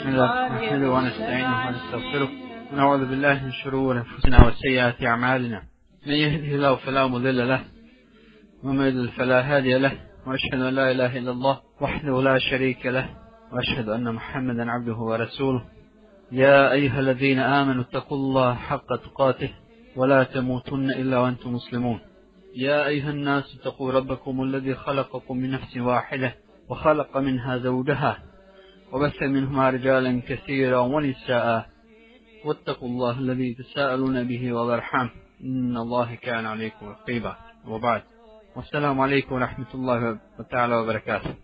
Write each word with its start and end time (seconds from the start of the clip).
بسم 0.00 0.08
الله 0.08 0.48
نحمده 0.48 0.90
ونستعينه 0.90 1.66
ونستغفره. 1.66 2.28
ونعوذ 2.72 3.08
بالله 3.08 3.44
من 3.44 3.52
شرور 3.52 3.96
أنفسنا 3.96 4.46
وسيئات 4.46 5.02
أعمالنا. 5.02 5.62
من 6.06 6.12
يهده 6.12 6.54
الله 6.54 6.76
فلا 6.76 7.06
مضل 7.06 7.48
له 7.48 7.60
ومن 8.64 8.86
يضلل 8.86 9.08
فلا 9.08 9.40
هادي 9.40 9.78
له 9.78 9.92
وأشهد 10.26 10.60
أن 10.60 10.74
لا 10.74 10.90
إله 10.90 11.18
إلا 11.18 11.30
الله 11.30 11.60
وحده 11.80 12.22
لا 12.22 12.38
شريك 12.38 12.86
له 12.86 13.08
وأشهد 13.52 13.88
أن 13.88 14.14
محمدا 14.14 14.70
عبده 14.70 14.96
ورسوله. 14.96 15.64
يا 16.32 16.72
أيها 16.72 17.00
الذين 17.00 17.38
آمنوا 17.38 17.82
اتقوا 17.82 18.18
الله 18.18 18.54
حق 18.54 18.96
تقاته 18.96 19.50
ولا 19.96 20.24
تموتن 20.24 20.90
إلا 20.90 21.18
وأنتم 21.18 21.52
مسلمون. 21.54 22.00
يا 22.56 22.86
أيها 22.86 23.10
الناس 23.10 23.44
اتقوا 23.60 23.92
ربكم 23.92 24.42
الذي 24.42 24.74
خلقكم 24.74 25.36
من 25.36 25.50
نفس 25.50 25.76
واحدة 25.76 26.34
وخلق 26.68 27.16
منها 27.16 27.58
زوجها 27.58 28.29
وبث 28.91 29.21
منهما 29.23 29.69
رجالا 29.69 30.21
كثيرا 30.27 30.79
ونساء 30.79 31.65
واتقوا 32.45 32.87
الله 32.89 33.19
الذي 33.19 33.53
تساءلون 33.53 34.23
به 34.27 34.53
والارحام 34.53 35.09
ان 35.43 35.77
الله 35.77 36.15
كان 36.15 36.45
عليكم 36.45 36.85
رقيبا 36.89 37.35
وبعد 37.67 38.01
والسلام 38.55 39.01
عليكم 39.01 39.35
ورحمة 39.35 39.67
الله 39.73 40.19
تعالى 40.51 40.75
وبركاته 40.75 41.35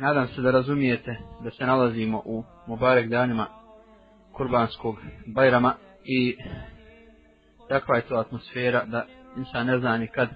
Nadam 0.00 0.28
se 0.28 0.42
da 0.42 0.50
razumijete 0.50 1.16
da 1.44 1.50
se 1.50 1.66
nalazimo 1.66 2.22
u 2.24 2.44
Mubarek 2.66 3.08
danima 3.10 3.46
kurbanskog 4.32 4.96
bajrama 5.26 5.74
i 6.04 6.36
takva 7.68 7.96
je 7.96 8.02
to 8.02 8.16
atmosfera 8.16 8.84
da 8.84 9.06
insan 9.36 9.66
ne 9.66 9.78
zna 9.78 9.98
ni 9.98 10.06
kad 10.06 10.28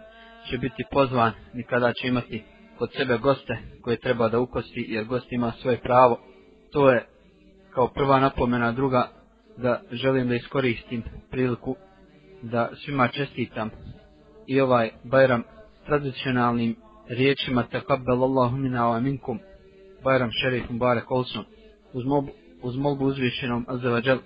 će 0.50 0.58
biti 0.58 0.84
pozvan 0.92 1.32
ni 1.54 1.62
kada 1.62 1.92
će 1.92 2.08
imati 2.08 2.44
kod 2.77 2.89
sebe 2.97 3.17
goste 3.17 3.57
koje 3.81 3.99
treba 3.99 4.29
da 4.29 4.39
ukosti 4.39 4.85
jer 4.89 5.05
gost 5.05 5.31
ima 5.31 5.51
svoje 5.51 5.77
pravo. 5.77 6.19
To 6.71 6.89
je 6.89 7.05
kao 7.73 7.87
prva 7.87 8.19
napomena, 8.19 8.71
druga 8.71 9.07
da 9.57 9.81
želim 9.91 10.27
da 10.27 10.35
iskoristim 10.35 11.03
priliku 11.31 11.75
da 12.41 12.69
svima 12.85 13.07
čestitam 13.07 13.69
i 14.47 14.61
ovaj 14.61 14.89
Bajram 15.03 15.43
tradicionalnim 15.85 16.75
riječima 17.09 17.63
takabbel 17.63 18.23
Allahu 18.23 18.57
minna 18.57 18.81
wa 18.81 19.01
minkum 19.01 19.39
Bajram 20.03 20.29
šerif 20.31 20.69
Mubarak 20.69 21.11
Olsun 21.11 21.43
uz, 21.93 22.05
mob, 22.05 22.25
uz 22.61 22.77
molbu 22.77 23.05
uzvišenom 23.05 23.65
Azzavadžel 23.67 24.17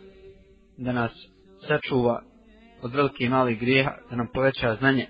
da 0.77 0.91
nas 0.91 1.11
sačuva 1.67 2.21
od 2.81 2.95
velike 2.95 3.23
i 3.23 3.29
malih 3.29 3.59
grijeha, 3.59 3.91
da 4.09 4.15
nam 4.15 4.27
poveća 4.33 4.75
znanje 4.75 5.07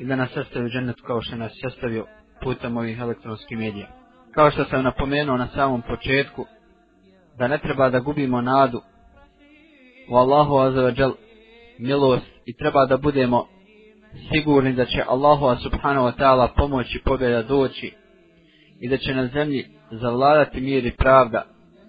i 0.00 0.04
da 0.04 0.16
nas 0.16 0.30
sastavi 0.34 0.66
u 0.66 1.06
kao 1.06 1.22
što 1.22 1.36
nas 1.36 1.52
sastavio 1.62 2.06
putem 2.42 2.76
ovih 2.76 2.98
elektronskih 2.98 3.58
medija. 3.58 3.86
Kao 4.34 4.50
što 4.50 4.64
sam 4.64 4.84
napomenuo 4.84 5.36
na 5.36 5.48
samom 5.48 5.82
početku, 5.82 6.46
da 7.38 7.48
ne 7.48 7.58
treba 7.58 7.90
da 7.90 8.00
gubimo 8.00 8.40
nadu 8.40 8.80
u 10.10 10.16
Allahu 10.16 10.54
Azzawajal 10.54 11.12
milost 11.78 12.26
i 12.46 12.56
treba 12.56 12.86
da 12.86 12.96
budemo 12.96 13.46
sigurni 14.32 14.72
da 14.72 14.84
će 14.84 15.02
Allahu 15.08 15.56
subhanahu 15.62 16.06
wa 16.06 16.12
ta'ala 16.18 16.48
pomoći 16.56 17.02
pobjeda 17.04 17.42
doći 17.42 17.92
i 18.80 18.88
da 18.88 18.96
će 18.96 19.14
na 19.14 19.26
zemlji 19.26 19.66
zavladati 19.90 20.60
mir 20.60 20.86
i 20.86 20.96
pravda 20.96 21.44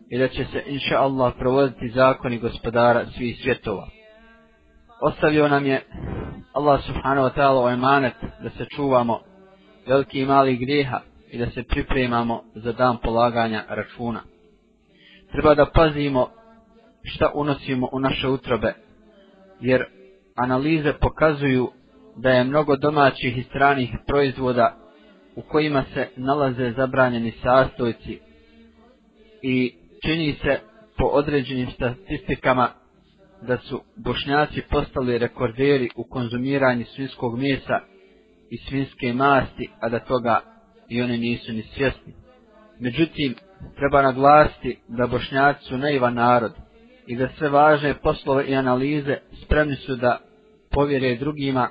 i 0.09 0.17
da 0.17 0.27
će 0.27 0.45
se 0.45 0.63
inša 0.67 0.95
Allah 0.97 1.33
provoditi 1.39 1.91
zakoni 1.95 2.39
gospodara 2.39 3.05
svih 3.05 3.37
svjetova. 3.43 3.87
Ostavio 5.01 5.47
nam 5.47 5.65
je 5.65 5.85
Allah 6.53 6.81
subhanahu 6.85 7.27
wa 7.27 7.33
ta'ala 7.35 7.57
ovaj 7.57 7.73
emanet 7.73 8.13
da 8.43 8.49
se 8.49 8.65
čuvamo 8.75 9.19
veliki 9.87 10.19
i 10.19 10.25
mali 10.25 10.57
grijeha 10.57 10.99
i 11.31 11.37
da 11.37 11.49
se 11.49 11.63
pripremamo 11.63 12.43
za 12.55 12.71
dan 12.71 12.97
polaganja 13.03 13.63
računa. 13.69 14.21
Treba 15.31 15.55
da 15.55 15.65
pazimo 15.65 16.29
šta 17.03 17.31
unosimo 17.33 17.89
u 17.91 17.99
naše 17.99 18.27
utrobe, 18.27 18.73
jer 19.61 19.85
analize 20.35 20.93
pokazuju 20.93 21.71
da 22.15 22.29
je 22.29 22.43
mnogo 22.43 22.75
domaćih 22.75 23.37
i 23.37 23.43
stranih 23.43 23.89
proizvoda 24.07 24.77
u 25.35 25.41
kojima 25.41 25.83
se 25.93 26.07
nalaze 26.15 26.71
zabranjeni 26.71 27.33
sastojci 27.43 28.19
i 29.41 29.73
čini 30.05 30.35
se 30.41 30.59
po 30.97 31.05
određenim 31.05 31.71
statistikama 31.71 32.69
da 33.41 33.57
su 33.57 33.81
bošnjaci 33.95 34.61
postali 34.69 35.17
rekorderi 35.17 35.89
u 35.95 36.03
konzumiranju 36.03 36.85
svinskog 36.85 37.39
mesa 37.39 37.92
i 38.53 38.57
svinske 38.57 39.13
masti, 39.13 39.69
a 39.79 39.89
da 39.89 39.99
toga 39.99 40.41
i 40.89 41.01
oni 41.01 41.17
nisu 41.17 41.53
ni 41.53 41.61
svjesni. 41.61 42.13
Međutim, 42.79 43.35
treba 43.75 44.01
naglasiti 44.01 44.79
da 44.87 45.07
bošnjaci 45.07 45.63
su 45.63 45.77
naivan 45.77 46.13
narod 46.13 46.53
i 47.07 47.15
da 47.15 47.29
sve 47.37 47.49
važne 47.49 47.93
poslove 47.93 48.45
i 48.47 48.55
analize 48.55 49.17
spremni 49.43 49.75
su 49.75 49.95
da 49.95 50.19
povjere 50.71 51.15
drugima, 51.15 51.69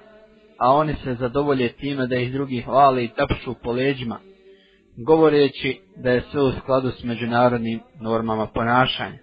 a 0.58 0.72
oni 0.74 0.94
se 1.04 1.14
zadovolje 1.14 1.72
time 1.72 2.06
da 2.06 2.16
ih 2.16 2.32
drugi 2.32 2.60
hvale 2.60 3.04
i 3.04 3.10
tapšu 3.16 3.54
po 3.62 3.72
leđima, 3.72 4.18
govoreći 5.06 5.80
da 5.96 6.10
je 6.10 6.22
sve 6.30 6.42
u 6.42 6.52
skladu 6.52 6.90
s 6.90 7.04
međunarodnim 7.04 7.80
normama 8.00 8.46
ponašanja. 8.46 9.18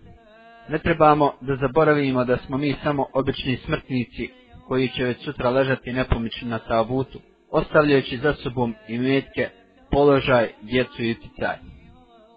Ne 0.69 0.79
trebamo 0.79 1.33
da 1.41 1.55
zaboravimo 1.55 2.25
da 2.25 2.37
smo 2.37 2.57
mi 2.57 2.75
samo 2.83 3.05
obični 3.13 3.57
smrtnici 3.65 4.29
koji 4.67 4.89
će 4.89 5.03
već 5.03 5.23
sutra 5.23 5.49
ležati 5.49 5.93
nepomični 5.93 6.49
na 6.49 6.59
tabutu, 6.59 7.19
ostavljajući 7.51 8.17
za 8.17 8.33
sobom 8.33 8.75
i 8.87 8.97
metke, 8.97 9.49
položaj, 9.91 10.49
djecu 10.61 11.03
i 11.03 11.11
uticaj. 11.11 11.55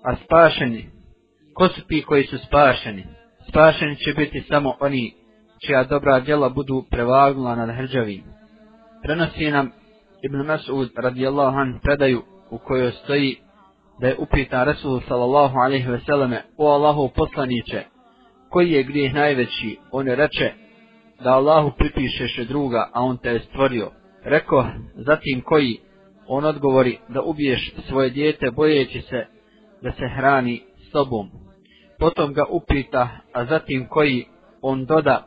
A 0.04 0.16
spašeni, 0.24 0.90
ko 1.54 1.68
su 1.68 1.86
ti 1.86 2.04
koji 2.06 2.24
su 2.24 2.38
spašeni? 2.38 3.04
Spašeni 3.48 3.96
će 3.96 4.12
biti 4.12 4.44
samo 4.48 4.76
oni 4.80 5.14
čija 5.66 5.84
dobra 5.84 6.20
djela 6.20 6.48
budu 6.48 6.84
prevagnula 6.90 7.54
nad 7.56 7.76
hrđavim. 7.76 8.24
Prenosi 9.02 9.50
nam 9.50 9.70
Ibn 10.22 10.36
Mas'ud 10.36 10.88
radijallahu 10.96 11.58
an 11.58 11.78
predaju 11.82 12.22
u 12.50 12.58
kojoj 12.58 12.92
stoji 12.92 13.36
da 14.00 14.06
je 14.08 14.16
upitan 14.18 14.64
Resul 14.64 15.00
sallallahu 15.08 15.58
alaihi 15.58 15.90
ve 15.90 16.00
selleme 16.06 16.42
o 16.56 16.72
Allahu 16.72 17.10
poslaniće 17.14 17.84
koji 18.50 18.70
je 18.70 18.82
grijeh 18.82 19.14
najveći 19.14 19.78
on 19.92 20.08
je 20.08 20.16
reče 20.16 20.52
da 21.24 21.30
Allahu 21.30 21.70
pripišeš 21.78 22.46
druga 22.48 22.90
a 22.94 23.02
on 23.02 23.18
te 23.18 23.28
je 23.28 23.40
stvorio 23.40 23.90
Reko, 24.24 24.66
zatim 24.94 25.40
koji? 25.40 25.78
On 26.26 26.44
odgovori 26.44 26.98
da 27.08 27.22
ubiješ 27.22 27.74
svoje 27.88 28.10
dijete 28.10 28.50
bojeći 28.50 29.00
se 29.00 29.26
da 29.82 29.92
se 29.92 30.08
hrani 30.16 30.62
s 30.88 30.90
tobom. 30.90 31.30
Potom 31.98 32.32
ga 32.32 32.44
upita, 32.50 33.08
a 33.32 33.44
zatim 33.44 33.86
koji? 33.88 34.24
On 34.62 34.84
doda 34.84 35.26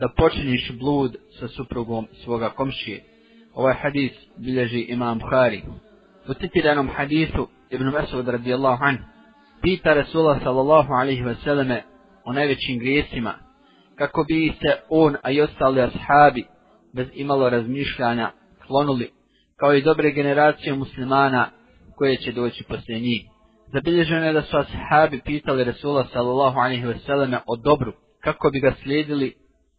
da 0.00 0.08
počiniš 0.16 0.72
blud 0.78 1.16
sa 1.40 1.48
suprugom 1.48 2.06
svoga 2.24 2.50
komšije. 2.50 3.04
Ovaj 3.54 3.74
hadis 3.74 4.12
bilježi 4.36 4.80
imam 4.80 5.18
Bukhari. 5.18 5.62
U 6.28 6.34
citiranom 6.34 6.88
hadisu 6.88 7.48
Ibn 7.70 7.84
Masud 7.84 8.28
radijallahu 8.28 8.84
an 8.84 8.98
pita 9.62 9.94
Rasula 9.94 10.40
sallallahu 10.44 10.92
alaihi 10.92 11.22
wasallam 11.22 11.80
o 12.24 12.32
najvećim 12.32 12.78
grijesima 12.78 13.34
kako 13.96 14.24
bi 14.24 14.52
se 14.62 14.76
on 14.88 15.16
a 15.22 15.30
i 15.30 15.40
ostali 15.40 15.80
ashabi 15.80 16.44
bez 16.94 17.08
imalo 17.14 17.48
razmišljanja 17.48 18.30
klonuli, 18.66 19.10
kao 19.56 19.74
i 19.74 19.82
dobre 19.82 20.10
generacije 20.10 20.74
muslimana 20.74 21.50
koje 21.96 22.16
će 22.16 22.32
doći 22.32 22.64
poslije 22.64 23.00
njih. 23.00 23.22
Zabilježeno 23.72 24.26
je 24.26 24.32
da 24.32 24.42
su 24.42 24.56
ashabi 24.56 25.20
pitali 25.24 25.64
Resula 25.64 26.06
sallallahu 26.12 26.58
alaihi 26.58 26.86
veseleme 26.86 27.38
o 27.46 27.56
dobru, 27.56 27.92
kako 28.20 28.50
bi 28.50 28.60
ga 28.60 28.74
slijedili 28.82 29.34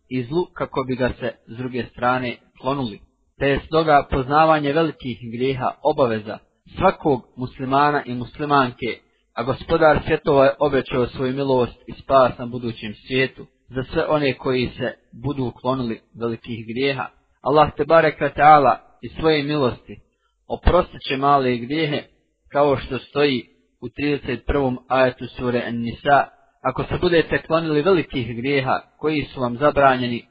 i 0.10 0.24
zlu, 0.24 0.46
kako 0.54 0.84
bi 0.84 0.96
ga 0.96 1.10
se 1.20 1.32
s 1.48 1.58
druge 1.58 1.86
strane 1.86 2.38
klonuli. 2.62 3.00
Te 3.40 3.46
je 3.46 3.60
stoga 3.66 4.08
poznavanje 4.12 4.74
velikih 4.74 5.18
grijeha 5.32 5.72
obaveza 5.84 6.38
svakog 6.78 7.22
muslimana 7.38 8.04
i 8.06 8.16
muslimanke, 8.16 9.00
a 9.34 9.44
gospodar 9.44 10.00
svjetova 10.06 10.46
je 10.46 10.56
obećao 10.60 11.08
svoju 11.08 11.34
milost 11.34 11.78
i 11.88 11.92
spas 12.02 12.38
na 12.38 12.46
budućem 12.46 12.94
svijetu 13.08 13.46
za 13.70 13.84
sve 13.84 14.06
one 14.08 14.34
koji 14.34 14.70
se 14.78 14.94
budu 15.12 15.46
uklonili 15.46 16.02
velikih 16.20 16.68
grijeha. 16.68 17.08
Allah 17.42 17.72
te 17.78 17.86
bareka 17.86 18.30
ta'ala 18.30 18.76
i 19.02 19.10
svoje 19.10 19.44
milosti 19.44 20.00
oprostit 20.48 21.02
će 21.10 21.18
male 21.18 21.58
grijehe 21.58 22.04
kao 22.52 22.78
što 22.78 23.00
stoji 23.00 23.44
u 23.82 23.88
31. 23.88 24.78
ajetu 24.88 25.28
sure 25.28 25.64
An-Nisa. 25.68 26.28
Ako 26.62 26.84
se 26.84 26.98
budete 27.02 27.42
klonili 27.42 27.82
velikih 27.82 28.36
grijeha 28.36 28.82
koji 29.00 29.24
su 29.34 29.42
vam 29.42 29.58
zabranjeni, 29.58 30.26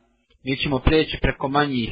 mi 0.44 0.56
ćemo 0.56 0.78
preći 0.78 1.18
preko 1.22 1.48
manjih 1.48 1.90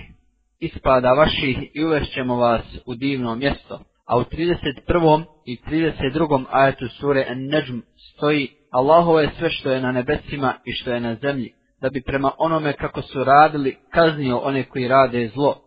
ispada 0.61 1.12
vaših 1.12 1.56
i 1.75 1.85
uvešćemo 1.85 2.37
vas 2.37 2.65
u 2.87 2.94
divno 2.94 3.35
mjesto. 3.35 3.81
A 4.06 4.19
u 4.19 4.25
31. 4.25 5.25
i 5.47 5.56
32. 5.56 6.44
ajetu 6.50 6.89
sure 6.89 7.27
An-Najm 7.29 7.83
stoji 7.97 8.49
Allahovo 8.72 9.20
je 9.20 9.30
sve 9.38 9.50
što 9.50 9.70
je 9.70 9.80
na 9.80 9.92
nebesima 9.92 10.54
i 10.64 10.72
što 10.72 10.92
je 10.92 11.00
na 11.00 11.14
zemlji 11.14 11.52
da 11.80 11.90
bi 11.90 12.02
prema 12.02 12.32
onome 12.38 12.72
kako 12.72 13.02
su 13.02 13.24
radili 13.24 13.76
kaznio 13.90 14.38
one 14.38 14.64
koji 14.64 14.88
rade 14.88 15.30
zlo, 15.34 15.62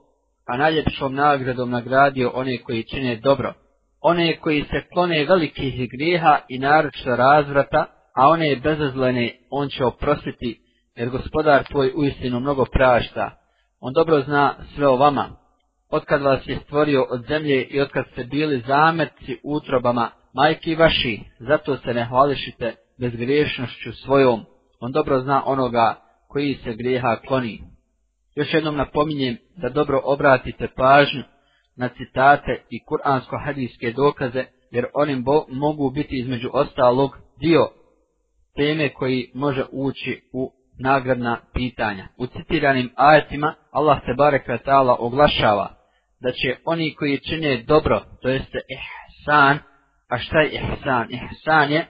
a 0.45 0.57
najljepšom 0.57 1.15
nagradom 1.15 1.69
nagradio 1.69 2.31
one 2.33 2.57
koji 2.57 2.83
čine 2.83 3.15
dobro, 3.15 3.53
one 4.01 4.39
koji 4.39 4.61
se 4.61 4.87
klone 4.93 5.25
velikih 5.25 5.89
grijeha 5.91 6.39
i 6.49 6.59
naročito 6.59 7.15
razvrata, 7.15 7.85
a 8.15 8.29
one 8.29 8.55
bezazlene 8.55 9.31
on 9.49 9.69
će 9.69 9.85
oprostiti, 9.85 10.61
jer 10.95 11.09
gospodar 11.09 11.63
tvoj 11.63 11.91
uistinu 11.95 12.39
mnogo 12.39 12.65
prašta. 12.65 13.31
On 13.79 13.93
dobro 13.93 14.21
zna 14.21 14.55
sve 14.75 14.87
o 14.87 14.95
vama. 14.95 15.29
Otkad 15.89 16.21
vas 16.21 16.39
je 16.45 16.59
stvorio 16.65 17.05
od 17.09 17.25
zemlje 17.27 17.63
i 17.63 17.81
otkad 17.81 18.05
ste 18.11 18.23
bili 18.23 18.63
zametci 18.67 19.37
utrobama 19.43 20.09
majki 20.33 20.75
vaši, 20.75 21.19
zato 21.39 21.77
se 21.77 21.93
ne 21.93 22.05
hvališite 22.05 22.75
bezgriješnošću 22.99 23.93
svojom. 23.93 24.45
On 24.79 24.91
dobro 24.91 25.21
zna 25.21 25.43
onoga 25.45 26.01
koji 26.27 26.55
se 26.63 26.73
grijeha 26.73 27.17
kloni. 27.27 27.61
Još 28.35 28.53
jednom 28.53 28.75
napominjem 28.75 29.37
da 29.57 29.69
dobro 29.69 30.01
obratite 30.03 30.67
pažnju 30.75 31.23
na 31.75 31.89
citate 31.89 32.63
i 32.69 32.79
kuransko-hadijske 32.85 33.93
dokaze, 33.93 34.45
jer 34.71 34.85
onim 34.93 35.23
bo 35.23 35.45
mogu 35.49 35.89
biti 35.89 36.19
između 36.19 36.49
ostalog 36.53 37.17
dio 37.39 37.69
teme 38.55 38.93
koji 38.93 39.31
može 39.33 39.63
ući 39.71 40.21
u 40.33 40.51
nagradna 40.79 41.39
pitanja. 41.53 42.07
U 42.17 42.27
citiranim 42.27 42.89
ajetima 42.95 43.55
Allah 43.71 43.99
se 44.05 44.13
barek 44.17 44.47
ta'ala 44.47 44.95
oglašava 44.99 45.75
da 46.19 46.31
će 46.31 46.57
oni 46.65 46.95
koji 46.95 47.19
čine 47.19 47.63
dobro, 47.67 48.01
to 48.21 48.29
jeste 48.29 48.59
ihsan, 48.69 49.59
a 50.09 50.17
šta 50.17 50.39
je 50.39 50.51
ihsan? 50.51 51.07
Ihsan 51.09 51.71
je 51.71 51.87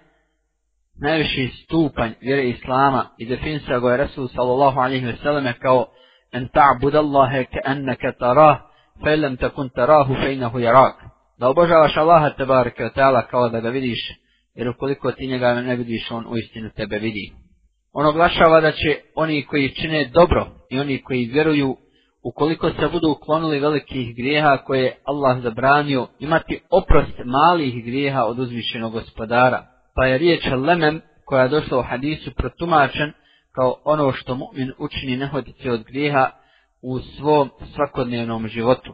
najviši 1.01 1.51
stupanj 1.63 2.11
vjere 2.21 2.49
Islama 2.49 3.05
i 3.17 3.25
definicija 3.25 3.79
ga 3.79 3.91
je 3.91 3.97
Rasul 3.97 4.27
sallallahu 4.27 4.79
alaihi 4.79 5.05
ve 5.05 5.15
selleme 5.23 5.53
kao 5.59 5.85
en 6.31 6.47
ta'bud 6.47 6.95
Allahe 6.95 7.45
ke 7.45 7.59
enneke 7.65 8.11
tarah, 8.19 8.57
fe 9.03 9.15
lem 9.15 9.37
takun 9.37 9.69
tarahu 9.69 10.15
fe 10.15 10.33
inahu 10.33 10.59
jarak. 10.59 10.95
Da 11.39 11.49
obožavaš 11.49 11.97
Allaha 11.97 12.29
tebareke 12.29 12.83
wa 12.83 12.93
ta'ala 12.95 13.27
kao 13.27 13.49
da 13.49 13.59
ga 13.59 13.69
vidiš, 13.69 13.99
jer 14.55 14.69
ukoliko 14.69 15.11
ti 15.11 15.27
njega 15.27 15.53
ne 15.53 15.75
vidiš, 15.75 16.11
on 16.11 16.25
uistinu 16.27 16.69
tebe 16.75 16.99
vidi. 16.99 17.31
On 17.93 18.05
oglašava 18.05 18.61
da 18.61 18.71
će 18.71 18.99
oni 19.15 19.45
koji 19.45 19.69
čine 19.69 20.09
dobro 20.13 20.47
i 20.69 20.79
oni 20.79 21.01
koji 21.01 21.25
vjeruju, 21.25 21.77
ukoliko 22.23 22.69
se 22.69 22.87
budu 22.91 23.11
uklonili 23.11 23.59
velikih 23.59 24.15
grijeha 24.15 24.57
koje 24.57 24.81
je 24.81 24.97
Allah 25.05 25.41
zabranio, 25.41 26.07
imati 26.19 26.61
oprost 26.71 27.19
malih 27.25 27.85
grijeha 27.85 28.23
od 28.23 28.39
uzvišenog 28.39 28.91
gospodara. 28.91 29.74
Pa 29.95 30.05
je 30.05 30.17
riječ 30.17 30.45
lemem 30.67 31.01
koja 31.25 31.43
je 31.43 31.49
došla 31.49 31.79
u 31.79 31.83
hadisu 31.83 32.31
protumačen 32.35 33.13
kao 33.55 33.75
ono 33.85 34.11
što 34.11 34.35
mu'min 34.35 34.71
učini 34.77 35.17
nehodice 35.17 35.71
od 35.71 35.83
grijeha 35.83 36.31
u 36.81 36.99
svom 36.99 37.49
svakodnevnom 37.75 38.47
životu. 38.47 38.93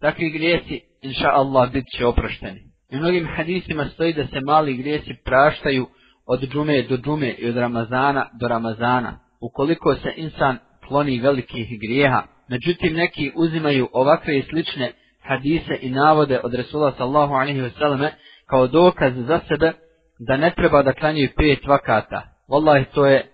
Takvi 0.00 0.30
grijesi, 0.30 0.80
inša 1.02 1.28
Allah, 1.28 1.72
bit 1.72 1.84
će 1.96 2.06
oprošteni. 2.06 2.60
U 2.92 2.96
mnogim 2.96 3.28
hadisima 3.36 3.84
stoji 3.84 4.12
da 4.12 4.26
se 4.26 4.40
mali 4.46 4.76
grijesi 4.76 5.14
praštaju 5.24 5.86
od 6.26 6.40
džume 6.52 6.82
do 6.82 6.96
džume 6.96 7.30
i 7.30 7.48
od 7.48 7.56
Ramazana 7.56 8.26
do 8.40 8.48
Ramazana, 8.48 9.18
ukoliko 9.40 9.94
se 9.94 10.12
insan 10.16 10.58
kloni 10.88 11.20
velikih 11.20 11.80
grijeha. 11.80 12.22
Međutim, 12.48 12.94
neki 12.94 13.32
uzimaju 13.34 13.88
ovakve 13.92 14.38
i 14.38 14.42
slične 14.42 14.92
hadise 15.22 15.78
i 15.80 15.90
navode 15.90 16.40
od 16.44 16.54
Resula 16.54 16.92
sallahu 16.98 17.34
alaihi 17.34 17.60
wasallam 17.60 18.10
kao 18.46 18.66
dokaz 18.66 19.12
za 19.16 19.40
sebe 19.48 19.72
da 20.18 20.36
ne 20.36 20.52
treba 20.56 20.82
da 20.82 20.92
klanjaju 20.92 21.28
pet 21.36 21.66
vakata. 21.66 22.22
Wallahi, 22.48 22.84
to 22.94 23.06
je 23.06 23.32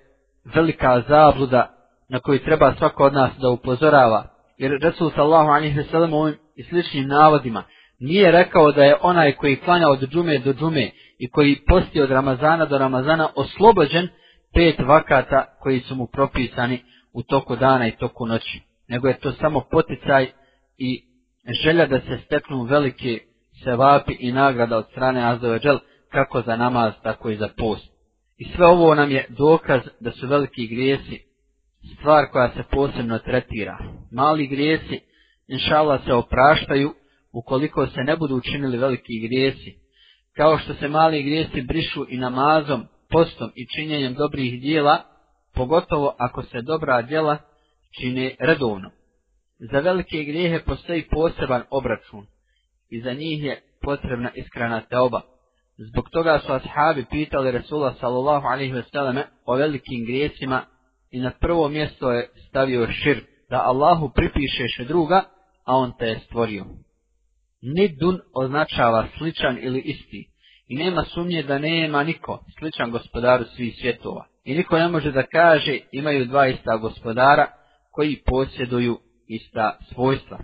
velika 0.55 1.03
zabluda 1.09 1.75
na 2.09 2.21
koju 2.21 2.39
treba 2.39 2.75
svako 2.79 3.05
od 3.05 3.13
nas 3.13 3.31
da 3.39 3.49
upozorava. 3.49 4.25
Jer 4.59 4.79
Resul 4.83 5.11
sallahu 5.11 5.49
alaihi 5.49 5.81
u 6.13 6.17
ovim 6.17 6.37
i 6.57 6.63
sličnim 6.63 7.09
navodima 7.09 7.65
nije 8.01 8.31
rekao 8.31 8.73
da 8.73 8.85
je 8.85 8.97
onaj 9.03 9.33
koji 9.33 9.57
klanja 9.57 9.89
od 9.89 10.09
džume 10.11 10.39
do 10.39 10.53
džume 10.53 10.91
i 11.19 11.31
koji 11.31 11.65
posti 11.69 12.01
od 12.01 12.11
Ramazana 12.11 12.65
do 12.65 12.79
Ramazana 12.79 13.29
oslobođen 13.37 14.09
pet 14.55 14.79
vakata 14.79 15.45
koji 15.61 15.81
su 15.81 15.95
mu 15.95 16.07
propisani 16.07 16.83
u 17.13 17.23
toku 17.23 17.57
dana 17.57 17.87
i 17.87 17.97
toku 17.97 18.27
noći. 18.27 18.61
Nego 18.89 19.09
je 19.09 19.19
to 19.19 19.33
samo 19.33 19.61
poticaj 19.71 20.27
i 20.79 21.05
želja 21.65 21.87
da 21.87 22.01
se 22.01 22.19
steknu 22.25 22.63
velike 22.63 23.19
sevapi 23.65 24.17
i 24.21 24.33
nagrada 24.33 24.77
od 24.77 24.87
strane 24.91 25.25
Azoveđel 25.25 25.79
kako 26.15 26.43
za 26.47 26.57
namaz, 26.57 26.93
tako 27.03 27.31
i 27.31 27.37
za 27.37 27.49
post. 27.57 27.87
I 28.39 28.45
sve 28.45 28.67
ovo 28.67 28.95
nam 28.95 29.11
je 29.11 29.27
dokaz 29.29 29.81
da 30.01 30.11
su 30.11 30.27
veliki 30.27 30.67
grijesi 30.67 31.23
stvar 31.99 32.25
koja 32.33 32.49
se 32.49 32.63
posebno 32.71 33.19
tretira. 33.19 33.79
Mali 34.13 34.47
grijesi, 34.47 35.01
inšala, 35.49 35.99
se 36.07 36.13
opraštaju 36.13 36.95
ukoliko 37.33 37.87
se 37.87 38.01
ne 38.01 38.17
budu 38.17 38.37
učinili 38.37 38.79
veliki 38.79 39.21
grijesi, 39.21 39.79
kao 40.37 40.59
što 40.59 40.75
se 40.75 40.89
mali 40.89 41.23
grijesi 41.23 41.63
brišu 41.63 42.07
i 42.09 42.17
namazom, 42.17 42.87
postom 43.11 43.51
i 43.55 43.67
činjenjem 43.77 44.15
dobrih 44.15 44.61
dijela, 44.61 45.03
pogotovo 45.55 46.15
ako 46.19 46.43
se 46.43 46.63
dobra 46.63 47.03
djela 47.03 47.39
čine 48.01 48.37
redovno. 48.41 48.91
Za 49.73 49.81
velike 49.81 50.25
grijehe 50.25 50.65
postoji 50.65 51.09
poseban 51.11 51.63
obračun 51.71 52.27
i 52.91 53.01
za 53.01 53.13
njih 53.13 53.45
je 53.45 53.63
potrebna 53.83 54.31
iskrena 54.35 54.81
teoba. 54.81 55.21
Zbog 55.79 56.11
toga 56.11 56.41
su 56.47 56.53
ashabi 56.53 57.05
pitali 57.11 57.51
Resula 57.51 57.95
sallallahu 58.01 58.47
alaihi 58.47 58.73
wasallam 58.73 59.23
o 59.47 59.57
velikim 59.57 60.05
grijesima 60.07 60.63
i 61.11 61.21
na 61.21 61.31
prvo 61.41 61.69
mjesto 61.69 62.11
je 62.11 62.29
stavio 62.49 62.89
širk, 62.93 63.25
da 63.51 63.63
Allahu 63.65 64.11
pripišeš 64.15 64.87
druga, 64.89 65.25
a 65.65 65.77
on 65.77 65.93
te 65.99 66.07
je 66.07 66.19
stvorio. 66.19 66.65
Nidun 67.63 68.21
označava 68.35 69.07
sličan 69.19 69.59
ili 69.61 69.81
isti. 69.81 70.31
I 70.69 70.77
nema 70.77 71.05
sumnje 71.05 71.43
da 71.43 71.59
nema 71.59 72.05
niko 72.05 72.45
sličan 72.59 72.91
gospodaru 72.91 73.45
svih 73.45 73.75
svjetova. 73.81 74.27
I 74.45 74.55
niko 74.55 74.79
ne 74.79 74.89
može 74.89 75.13
da 75.13 75.23
kaže 75.23 75.79
imaju 75.93 76.25
dva 76.25 76.47
ista 76.47 76.77
gospodara 76.77 77.47
koji 77.91 78.23
posjeduju 78.27 78.99
ista 79.29 79.79
svojstva. 79.93 80.39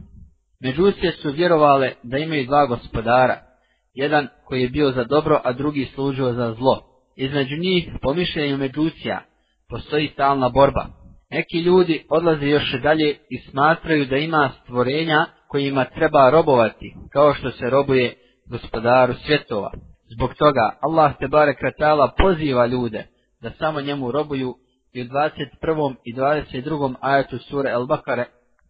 Međusije 0.60 1.12
su 1.12 1.30
vjerovale 1.30 1.92
da 2.02 2.18
imaju 2.18 2.46
dva 2.46 2.66
gospodara. 2.66 3.49
Jedan 3.94 4.28
koji 4.44 4.62
je 4.62 4.68
bio 4.68 4.92
za 4.92 5.04
dobro, 5.04 5.40
a 5.44 5.52
drugi 5.52 5.90
služio 5.94 6.32
za 6.32 6.54
zlo. 6.58 6.82
Između 7.16 7.56
njih, 7.56 7.88
po 8.02 8.14
mišljenju 8.14 8.56
Međusija, 8.56 9.20
postoji 9.68 10.08
stalna 10.08 10.48
borba. 10.48 10.86
Neki 11.30 11.60
ljudi 11.60 12.06
odlaze 12.10 12.46
još 12.46 12.74
dalje 12.82 13.18
i 13.30 13.38
smatraju 13.50 14.06
da 14.06 14.16
ima 14.16 14.50
stvorenja 14.62 15.26
kojima 15.48 15.84
treba 15.84 16.30
robovati, 16.30 16.94
kao 17.12 17.34
što 17.34 17.50
se 17.50 17.70
robuje 17.70 18.14
gospodaru 18.50 19.14
svjetova. 19.26 19.70
Zbog 20.16 20.34
toga 20.34 20.78
Allah 20.82 21.12
te 21.18 21.28
bare 21.28 21.54
kratala 21.54 22.12
poziva 22.18 22.66
ljude 22.66 23.06
da 23.42 23.50
samo 23.58 23.80
njemu 23.80 24.10
robuju 24.10 24.54
i 24.92 25.02
u 25.02 25.04
21. 25.04 25.94
i 26.04 26.14
22. 26.14 26.94
ajetu 27.00 27.38
sure 27.38 27.70
El 27.70 27.86
Bakare 27.86 28.24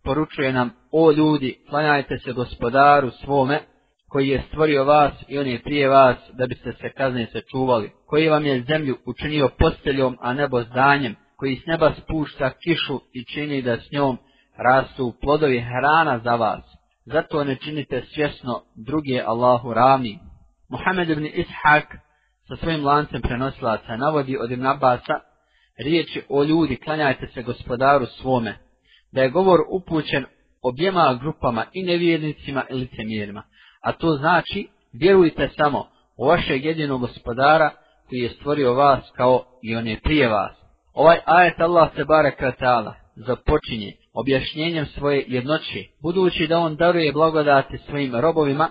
poručuje 0.04 0.52
nam, 0.52 0.70
o 0.92 1.12
ljudi, 1.12 1.58
klanjajte 1.68 2.18
se 2.18 2.32
gospodaru 2.32 3.10
svome, 3.10 3.60
koji 4.10 4.28
je 4.28 4.42
stvorio 4.48 4.84
vas 4.84 5.12
i 5.28 5.38
on 5.38 5.46
je 5.46 5.62
prije 5.62 5.88
vas, 5.88 6.16
da 6.32 6.46
biste 6.46 6.72
se 6.72 6.90
kazne 6.96 7.26
sačuvali, 7.32 7.90
koji 8.06 8.28
vam 8.28 8.46
je 8.46 8.62
zemlju 8.62 8.96
učinio 9.06 9.48
posteljom, 9.58 10.16
a 10.20 10.34
nebo 10.34 10.62
zdanjem, 10.62 11.16
koji 11.36 11.56
s 11.56 11.66
neba 11.66 11.92
spušta 12.02 12.50
kišu 12.50 13.00
i 13.12 13.24
čini 13.24 13.62
da 13.62 13.76
s 13.76 13.92
njom 13.92 14.18
rastu 14.56 15.14
plodovi 15.20 15.60
hrana 15.60 16.20
za 16.24 16.34
vas. 16.34 16.64
Zato 17.04 17.44
ne 17.44 17.56
činite 17.56 18.02
svjesno 18.14 18.62
druge 18.86 19.22
Allahu 19.26 19.72
ravni. 19.74 20.18
Muhammed 20.68 21.10
ibn 21.10 21.26
Ishak 21.26 21.86
sa 22.48 22.56
svojim 22.56 22.84
lancem 22.84 23.22
prenosilaca 23.22 23.96
navodi 23.96 24.36
od 24.40 24.50
Ibn 24.50 24.66
Abasa 24.66 25.20
riječi 25.84 26.22
o 26.28 26.44
ljudi 26.44 26.76
klanjajte 26.76 27.26
se 27.34 27.42
gospodaru 27.42 28.06
svome. 28.06 28.58
Da 29.12 29.22
je 29.22 29.30
govor 29.30 29.60
upućen 29.70 30.24
objema 30.62 31.18
grupama 31.20 31.64
i 31.72 31.82
nevjernicima 31.82 32.64
i 32.70 32.74
licemirima, 32.74 33.42
A 33.82 33.92
to 33.92 34.16
znači 34.16 34.68
vjerujte 34.92 35.48
samo 35.56 35.86
u 36.16 36.26
vašeg 36.26 36.64
jedinog 36.64 37.00
gospodara 37.00 37.70
koji 38.08 38.18
je 38.18 38.30
stvorio 38.30 38.74
vas 38.74 39.04
kao 39.16 39.44
i 39.62 39.76
on 39.76 39.86
je 39.86 40.00
prije 40.00 40.28
vas. 40.28 40.52
Ovaj 40.94 41.18
ajet 41.24 41.60
Allah 41.60 41.90
se 41.96 42.04
bare 42.04 42.36
ta'ala 42.38 42.92
započinje 43.16 43.92
objašnjenjem 44.14 44.86
svoje 44.86 45.24
jednoće, 45.28 45.84
budući 46.02 46.46
da 46.46 46.58
on 46.58 46.76
daruje 46.76 47.12
blagodati 47.12 47.78
svojim 47.86 48.14
robovima, 48.14 48.68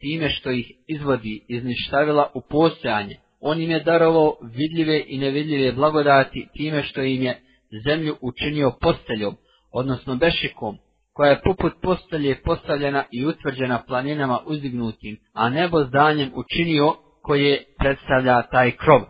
time 0.00 0.30
što 0.30 0.50
ih 0.50 0.72
izvodi 0.86 1.44
iz 1.48 1.64
ništavila 1.64 2.30
u 2.34 2.40
postojanje. 2.50 3.16
On 3.40 3.60
im 3.60 3.70
je 3.70 3.80
darovao 3.80 4.36
vidljive 4.42 5.04
i 5.06 5.18
nevidljive 5.18 5.72
blagodati 5.72 6.48
time 6.56 6.82
što 6.82 7.02
im 7.02 7.22
je 7.22 7.40
zemlju 7.86 8.16
učinio 8.20 8.72
posteljom, 8.80 9.36
odnosno 9.72 10.16
bešikom, 10.16 10.78
koja 11.14 11.30
je 11.30 11.40
poput 11.44 11.72
postelje 11.82 12.42
postavljena 12.44 13.04
i 13.10 13.26
utvrđena 13.26 13.82
planinama 13.86 14.38
uzdignutim, 14.46 15.16
a 15.34 15.48
nebo 15.48 15.84
zdanjem 15.84 16.30
učinio 16.34 16.94
koje 17.22 17.64
predstavlja 17.78 18.42
taj 18.42 18.70
krov. 18.70 19.00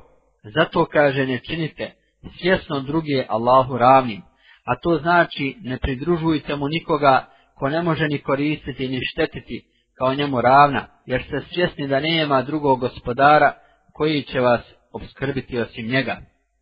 Zato 0.54 0.84
kaže 0.84 1.26
ne 1.26 1.38
činite 1.38 1.92
svjesno 2.40 2.80
druge 2.80 3.24
Allahu 3.28 3.78
ravnim, 3.78 4.22
a 4.64 4.80
to 4.82 4.98
znači 4.98 5.56
ne 5.62 5.78
pridružujte 5.78 6.56
mu 6.56 6.68
nikoga 6.68 7.26
ko 7.58 7.68
ne 7.68 7.82
može 7.82 8.08
ni 8.08 8.18
koristiti 8.18 8.88
ni 8.88 9.00
štetiti 9.12 9.64
kao 9.98 10.14
njemu 10.14 10.40
ravna, 10.40 10.86
jer 11.06 11.22
ste 11.22 11.40
svjesni 11.54 11.88
da 11.88 12.00
nema 12.00 12.42
drugog 12.42 12.80
gospodara 12.80 13.52
koji 13.94 14.22
će 14.22 14.40
vas 14.40 14.60
obskrbiti 14.92 15.58
osim 15.58 15.86
njega. 15.86 16.16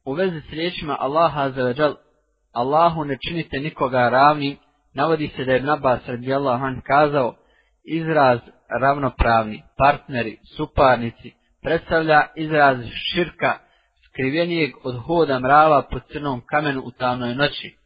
U 0.04 0.12
vezi 0.12 0.40
s 0.40 0.52
riječima 0.52 0.96
Allaha 1.00 1.50
za 1.50 1.94
Allahu 2.52 3.04
ne 3.04 3.16
činite 3.28 3.60
nikoga 3.60 4.08
ravnim, 4.08 4.56
navodi 4.94 5.30
se 5.36 5.44
da 5.44 5.52
je 5.52 5.62
Nabas 5.62 6.00
radijallahu 6.06 6.64
an 6.64 6.80
kazao, 6.84 7.34
izraz 7.84 8.40
ravnopravni, 8.80 9.62
partneri, 9.78 10.38
suparnici, 10.56 11.32
predstavlja 11.62 12.26
izraz 12.36 12.78
širka, 13.12 13.58
skrivenijeg 14.08 14.70
od 14.84 15.02
hoda 15.06 15.38
mrava 15.38 15.82
po 15.82 16.00
crnom 16.12 16.40
kamenu 16.46 16.82
u 16.84 16.90
tamnoj 16.90 17.34
noći. 17.34 17.76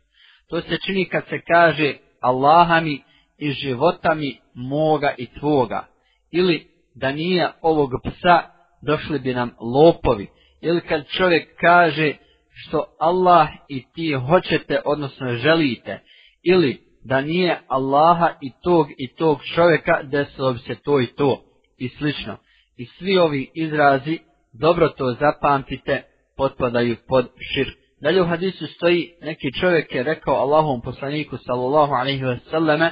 To 0.51 0.61
se 0.61 0.79
čini 0.87 1.09
kad 1.09 1.23
se 1.29 1.41
kaže 1.41 1.95
Allaha 2.21 2.81
mi 2.81 3.03
i 3.39 3.51
života 3.51 4.15
mi 4.15 4.41
moga 4.55 5.15
i 5.19 5.27
tvoga. 5.39 5.87
Ili 6.31 6.67
da 6.95 7.13
nije 7.13 7.53
ovog 7.63 7.91
psa, 8.05 8.41
došli 8.83 9.19
bi 9.19 9.35
nam 9.35 9.51
lopovi. 9.61 10.29
Ili 10.61 10.81
kad 10.81 11.07
čovjek 11.07 11.49
kaže 11.61 12.13
što 12.53 12.97
Allah 13.01 13.49
i 13.69 13.85
ti 13.95 14.13
hoćete, 14.29 14.81
odnosno 14.85 15.29
želite. 15.29 16.01
Ili 16.43 16.84
da 17.05 17.21
nije 17.21 17.61
Allaha 17.69 18.29
i 18.43 18.51
tog 18.63 18.87
i 18.99 19.15
tog 19.15 19.39
čovjeka, 19.55 20.03
desilo 20.03 20.53
bi 20.53 20.59
se 20.59 20.75
to 20.75 21.01
i 21.01 21.07
to. 21.07 21.45
I 21.79 21.89
slično. 21.89 22.37
I 22.77 22.87
svi 22.87 23.19
ovi 23.19 23.51
izrazi, 23.55 24.19
dobro 24.53 24.89
to 24.89 25.17
zapamtite, 25.21 26.03
potpadaju 26.37 26.97
pod 27.09 27.29
širk. 27.55 27.77
Dalje 28.03 28.23
u 28.23 28.27
hadisu 28.27 28.67
stoji, 28.67 29.15
neki 29.21 29.53
čovjek 29.61 29.95
je 29.95 30.03
rekao 30.03 30.35
Allahom 30.35 30.81
poslaniku 30.81 31.37
sallallahu 31.37 31.93
alaihi 31.93 32.25
wasallame 32.25 32.91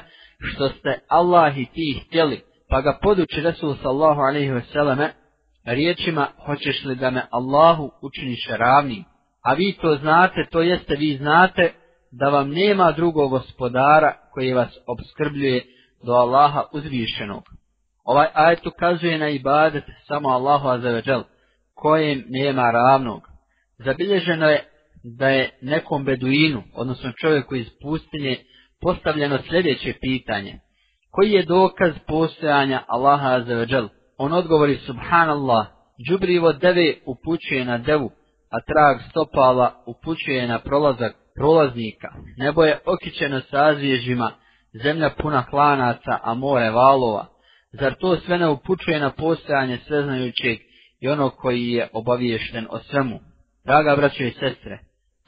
što 0.53 0.69
ste 0.69 0.99
Allah 1.07 1.57
i 1.57 1.65
ti 1.65 2.01
htjeli, 2.05 2.41
pa 2.69 2.81
ga 2.81 2.99
poduči 3.01 3.41
Resul 3.41 3.75
sallallahu 3.75 4.21
alaihi 4.21 4.51
wasallame 4.51 5.09
riječima, 5.65 6.27
hoćeš 6.45 6.83
li 6.85 6.95
da 6.95 7.09
me 7.09 7.21
Allahu 7.31 7.91
učiniš 8.01 8.47
ravnim. 8.49 9.03
A 9.43 9.53
vi 9.53 9.77
to 9.81 9.95
znate, 9.95 10.47
to 10.51 10.61
jeste 10.61 10.95
vi 10.95 11.17
znate, 11.17 11.73
da 12.19 12.29
vam 12.29 12.49
nema 12.49 12.91
drugog 12.91 13.29
gospodara 13.29 14.13
koji 14.31 14.53
vas 14.53 14.77
obskrbljuje 14.87 15.65
do 16.05 16.11
Allaha 16.11 16.63
uzvišenog. 16.73 17.43
Ovaj 18.03 18.27
ajet 18.33 18.65
ukazuje 18.65 19.17
na 19.17 19.29
ibadet 19.29 19.83
samo 20.07 20.29
Allahu 20.29 20.67
azzawajal, 20.67 21.23
kojem 21.73 22.23
nema 22.29 22.71
ravnog. 22.71 23.21
Zabilježeno 23.77 24.49
je 24.49 24.63
da 25.03 25.27
je 25.29 25.49
nekom 25.61 26.05
beduinu, 26.05 26.63
odnosno 26.75 27.11
čovjeku 27.21 27.55
iz 27.55 27.67
pustinje, 27.81 28.37
postavljeno 28.81 29.39
sljedeće 29.49 29.93
pitanje. 30.01 30.59
Koji 31.11 31.31
je 31.31 31.45
dokaz 31.45 31.93
postojanja 32.07 32.83
Allaha 32.87 33.39
azzawajal? 33.39 33.87
On 34.17 34.33
odgovori 34.33 34.77
subhanallah, 34.77 35.67
džubrivo 36.07 36.53
deve 36.53 36.95
upućuje 37.05 37.65
na 37.65 37.77
devu, 37.77 38.11
a 38.51 38.57
trag 38.59 39.09
stopala 39.09 39.83
upućuje 39.85 40.47
na 40.47 40.59
prolazak 40.59 41.22
prolaznika. 41.35 42.07
Nebo 42.37 42.63
je 42.63 42.79
okićeno 42.85 43.41
sazvježima, 43.41 44.31
zemlja 44.83 45.09
puna 45.21 45.45
klanaca, 45.45 46.19
a 46.23 46.33
more 46.33 46.69
valova. 46.69 47.27
Zar 47.71 47.95
to 47.99 48.17
sve 48.17 48.37
ne 48.37 48.49
upućuje 48.49 48.99
na 48.99 49.09
postojanje 49.09 49.77
sveznajućeg 49.87 50.59
i 51.01 51.07
ono 51.07 51.29
koji 51.29 51.67
je 51.67 51.87
obaviješten 51.93 52.67
o 52.69 52.79
svemu? 52.79 53.19
Draga 53.65 53.95
braćo 53.95 54.23
i 54.23 54.31
sestre, 54.31 54.79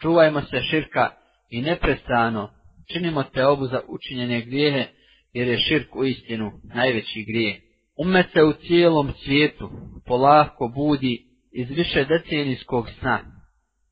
čuvajmo 0.02 0.42
se 0.42 0.60
širka 0.70 1.10
i 1.50 1.62
neprestano 1.62 2.50
činimo 2.94 3.24
te 3.24 3.46
obu 3.46 3.68
za 3.68 3.82
učinjene 3.88 4.42
grijehe, 4.42 4.88
jer 5.34 5.48
je 5.48 5.58
širk 5.58 5.96
u 5.96 6.06
istinu 6.06 6.52
najveći 6.64 7.26
grije. 7.28 7.62
Umet 7.98 8.26
se 8.34 8.44
u 8.44 8.54
cijelom 8.54 9.14
svijetu 9.24 9.70
polako 10.06 10.68
budi 10.68 11.26
iz 11.54 11.70
više 11.70 12.06
decenijskog 12.06 12.90
sna 13.00 13.20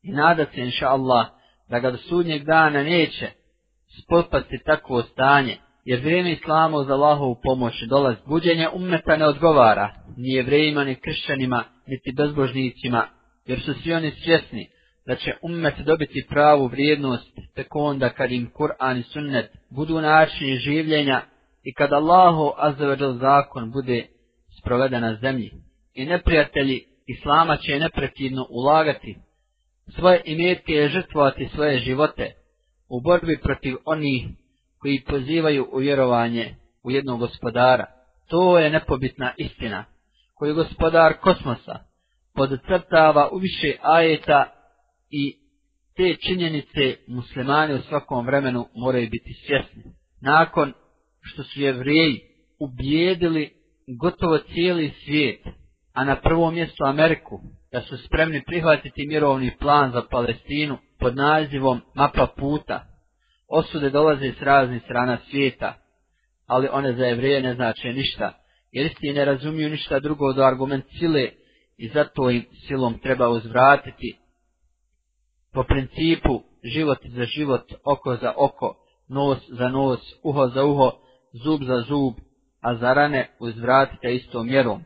i 0.02 0.12
nada 0.12 0.46
se 0.54 0.60
inša 0.60 0.88
Allah 0.88 1.26
da 1.68 1.78
ga 1.78 1.90
do 1.90 1.96
sudnjeg 1.96 2.44
dana 2.44 2.82
neće 2.82 3.30
spopasti 4.02 4.58
takvo 4.64 5.02
stanje, 5.02 5.56
jer 5.84 6.00
vrijeme 6.00 6.32
islama 6.32 6.84
za 6.84 6.92
Allahovu 6.92 7.40
pomoć 7.42 7.82
dolaz 7.88 8.16
buđenja 8.26 8.70
umeta 8.74 9.16
ne 9.16 9.26
odgovara 9.26 9.94
ni 10.16 10.32
jevrejima, 10.32 10.84
ni 10.84 10.94
kršćanima, 10.94 11.64
niti 11.86 12.12
bezbožnicima, 12.16 13.06
jer 13.46 13.60
su 13.60 13.74
svi 13.74 13.92
oni 13.92 14.10
svjesni 14.10 14.68
da 15.06 15.16
će 15.16 15.32
ummet 15.42 15.74
dobiti 15.78 16.26
pravu 16.28 16.66
vrijednost 16.66 17.38
tek 17.54 17.74
onda 17.74 18.08
kad 18.08 18.32
im 18.32 18.50
Kur'an 18.54 19.00
i 19.00 19.02
sunnet 19.02 19.50
budu 19.70 20.00
načini 20.00 20.56
življenja 20.56 21.22
i 21.62 21.74
kad 21.74 21.92
Allahu 21.92 22.52
azzavadžal 22.56 23.12
zakon 23.12 23.72
bude 23.72 24.06
sproveden 24.60 25.02
na 25.02 25.18
zemlji. 25.22 25.50
I 25.94 26.04
neprijatelji 26.04 26.84
Islama 27.06 27.56
će 27.56 27.78
neprekidno 27.78 28.46
ulagati 28.50 29.16
svoje 29.88 30.22
imetke 30.24 30.72
i 30.72 30.88
žrtvovati 30.88 31.48
svoje 31.54 31.78
živote 31.78 32.32
u 32.88 33.00
borbi 33.00 33.38
protiv 33.42 33.76
onih 33.84 34.26
koji 34.78 35.04
pozivaju 35.04 35.68
u 35.72 35.78
vjerovanje 35.78 36.54
u 36.82 36.90
jednog 36.90 37.18
gospodara. 37.18 37.86
To 38.28 38.58
je 38.58 38.70
nepobitna 38.70 39.32
istina 39.36 39.84
koju 40.34 40.54
gospodar 40.54 41.14
kosmosa 41.20 41.78
podcrtava 42.34 43.28
u 43.32 43.38
više 43.38 43.76
ajeta 43.82 44.52
i 45.10 45.36
te 45.96 46.16
činjenice 46.26 46.96
muslimani 47.08 47.74
u 47.74 47.82
svakom 47.82 48.26
vremenu 48.26 48.66
moraju 48.74 49.10
biti 49.10 49.32
svjesni. 49.46 49.82
Nakon 50.20 50.72
što 51.20 51.42
su 51.42 51.60
jevrijeji 51.60 52.20
ubijedili 52.60 53.52
gotovo 54.00 54.38
cijeli 54.38 54.92
svijet, 55.04 55.40
a 55.94 56.04
na 56.04 56.16
prvom 56.16 56.54
mjestu 56.54 56.84
Ameriku, 56.84 57.40
da 57.72 57.80
su 57.80 57.98
spremni 57.98 58.42
prihvatiti 58.46 59.06
mirovni 59.06 59.56
plan 59.58 59.92
za 59.92 60.02
Palestinu 60.10 60.78
pod 60.98 61.16
nazivom 61.16 61.80
Mapa 61.94 62.26
puta, 62.36 62.84
osude 63.48 63.90
dolaze 63.90 64.32
s 64.32 64.42
raznih 64.42 64.82
strana 64.82 65.18
svijeta, 65.30 65.74
ali 66.46 66.68
one 66.72 66.92
za 66.92 67.04
jevrije 67.04 67.42
ne 67.42 67.54
znače 67.54 67.92
ništa, 67.92 68.32
jer 68.72 68.86
isti 68.86 69.12
ne 69.12 69.24
razumiju 69.24 69.70
ništa 69.70 70.00
drugo 70.00 70.32
do 70.32 70.44
argument 70.44 70.84
sile 70.98 71.28
i 71.76 71.88
zato 71.88 72.30
im 72.30 72.44
silom 72.66 72.98
treba 72.98 73.28
uzvratiti. 73.28 74.18
Po 75.52 75.62
principu 75.62 76.42
život 76.64 76.98
za 77.04 77.24
život, 77.24 77.72
oko 77.84 78.16
za 78.16 78.32
oko, 78.36 78.76
nos 79.08 79.38
za 79.48 79.68
nos, 79.68 80.00
uho 80.22 80.48
za 80.48 80.64
uho, 80.64 80.92
zub 81.44 81.62
za 81.62 81.80
zub, 81.88 82.14
a 82.60 82.74
za 82.76 82.92
rane 82.92 83.30
uzvratite 83.40 84.14
istom 84.14 84.46
mjerom, 84.46 84.82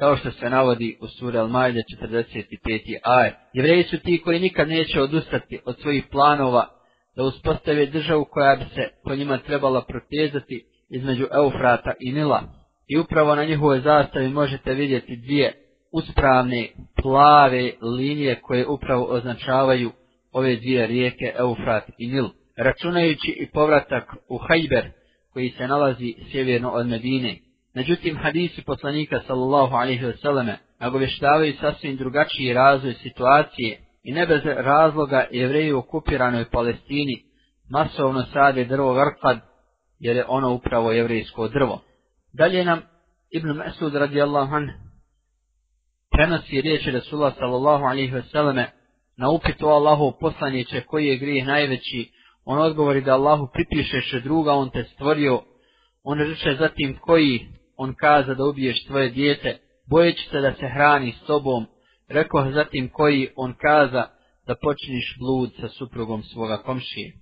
kao 0.00 0.16
što 0.16 0.30
se 0.30 0.50
navodi 0.50 0.98
u 1.00 1.06
suri 1.08 1.38
Al-Majde 1.38 1.82
45. 2.00 2.98
ajet. 3.04 3.34
Jevreji 3.52 3.82
su 3.82 3.98
ti 3.98 4.22
koji 4.24 4.40
nikad 4.40 4.68
neće 4.68 5.00
odustati 5.00 5.60
od 5.64 5.78
svojih 5.80 6.04
planova 6.10 6.68
da 7.16 7.22
uspostave 7.22 7.86
državu 7.86 8.24
koja 8.24 8.56
bi 8.56 8.64
se 8.74 8.88
po 9.04 9.14
njima 9.14 9.38
trebala 9.38 9.84
protezati 9.84 10.64
između 10.90 11.26
Eufrata 11.34 11.92
i 12.00 12.12
Nila. 12.12 12.42
I 12.88 12.98
upravo 12.98 13.34
na 13.34 13.44
njihovoj 13.44 13.80
zastavi 13.80 14.28
možete 14.28 14.74
vidjeti 14.74 15.16
dvije 15.16 15.52
uspravne 15.92 16.68
plave 17.02 17.72
linije 17.82 18.40
koje 18.40 18.66
upravo 18.66 19.04
označavaju 19.04 19.90
ove 20.32 20.56
dvije 20.56 20.86
rijeke 20.86 21.32
Eufrat 21.38 21.84
i 21.98 22.08
Nil, 22.08 22.28
računajući 22.56 23.36
i 23.40 23.50
povratak 23.50 24.04
u 24.28 24.38
Hajber, 24.38 24.90
koji 25.32 25.50
se 25.50 25.68
nalazi 25.68 26.14
sjeverno 26.32 26.70
od 26.70 26.86
Medine. 26.86 27.49
Međutim, 27.74 28.16
hadisi 28.16 28.62
poslanika 28.62 29.20
sallallahu 29.26 29.74
alaihi 29.74 30.04
wa 30.04 30.20
sallam 30.22 30.46
nagovještavaju 30.80 31.54
sasvim 31.60 31.96
drugačiji 31.96 32.54
razvoj 32.54 32.94
situacije 32.94 33.80
i 34.02 34.12
ne 34.12 34.26
bez 34.26 34.40
razloga 34.44 35.26
jevreji 35.30 35.72
u 35.72 35.78
okupiranoj 35.78 36.50
Palestini 36.50 37.22
masovno 37.70 38.24
sade 38.32 38.64
drvo 38.64 38.92
Vrkad, 38.92 39.40
jer 39.98 40.16
je 40.16 40.24
ono 40.28 40.52
upravo 40.52 40.92
jevrejsko 40.92 41.48
drvo. 41.48 41.82
Dalje 42.32 42.64
nam 42.64 42.82
Ibn 43.30 43.48
Masud 43.48 43.94
radijallahu 43.94 44.54
an 44.54 44.68
prenosi 46.10 46.60
riječi 46.60 46.90
Resula 46.90 47.32
sallallahu 47.38 47.84
alaihi 47.84 48.12
wa 48.12 48.22
sallam 48.32 48.56
na 49.16 49.30
upitu 49.30 49.66
Allahu 49.66 50.12
poslaniće 50.20 50.80
koji 50.80 51.06
je 51.06 51.18
grijeh 51.18 51.46
najveći, 51.46 52.10
on 52.44 52.58
odgovori 52.58 53.00
da 53.00 53.14
Allahu 53.14 53.48
pripišeš 53.52 54.22
druga, 54.22 54.52
on 54.52 54.70
te 54.70 54.84
stvorio, 54.84 55.42
on 56.02 56.18
reče 56.18 56.56
zatim 56.58 56.98
koji, 57.00 57.48
on 57.82 57.94
kaza 57.94 58.34
da 58.34 58.44
ubiješ 58.44 58.84
tvoje 58.84 59.08
dijete, 59.10 59.58
bojeći 59.90 60.28
se 60.30 60.40
da 60.40 60.52
se 60.52 60.68
hrani 60.68 61.12
s 61.12 61.26
tobom, 61.26 61.66
rekao 62.08 62.52
zatim 62.52 62.88
koji, 62.92 63.28
on 63.36 63.54
kaza 63.54 64.06
da 64.46 64.54
počiniš 64.62 65.16
blud 65.18 65.50
sa 65.60 65.68
suprugom 65.68 66.22
svoga 66.22 66.56
komšije. 66.56 67.12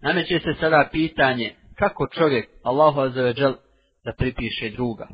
Nameće 0.00 0.38
se 0.38 0.60
sada 0.60 0.88
pitanje, 0.92 1.54
kako 1.78 2.06
čovjek, 2.06 2.48
Allahu 2.62 3.00
azzawajal, 3.00 3.54
da 4.04 4.12
pripiše 4.18 4.70
druga. 4.70 5.08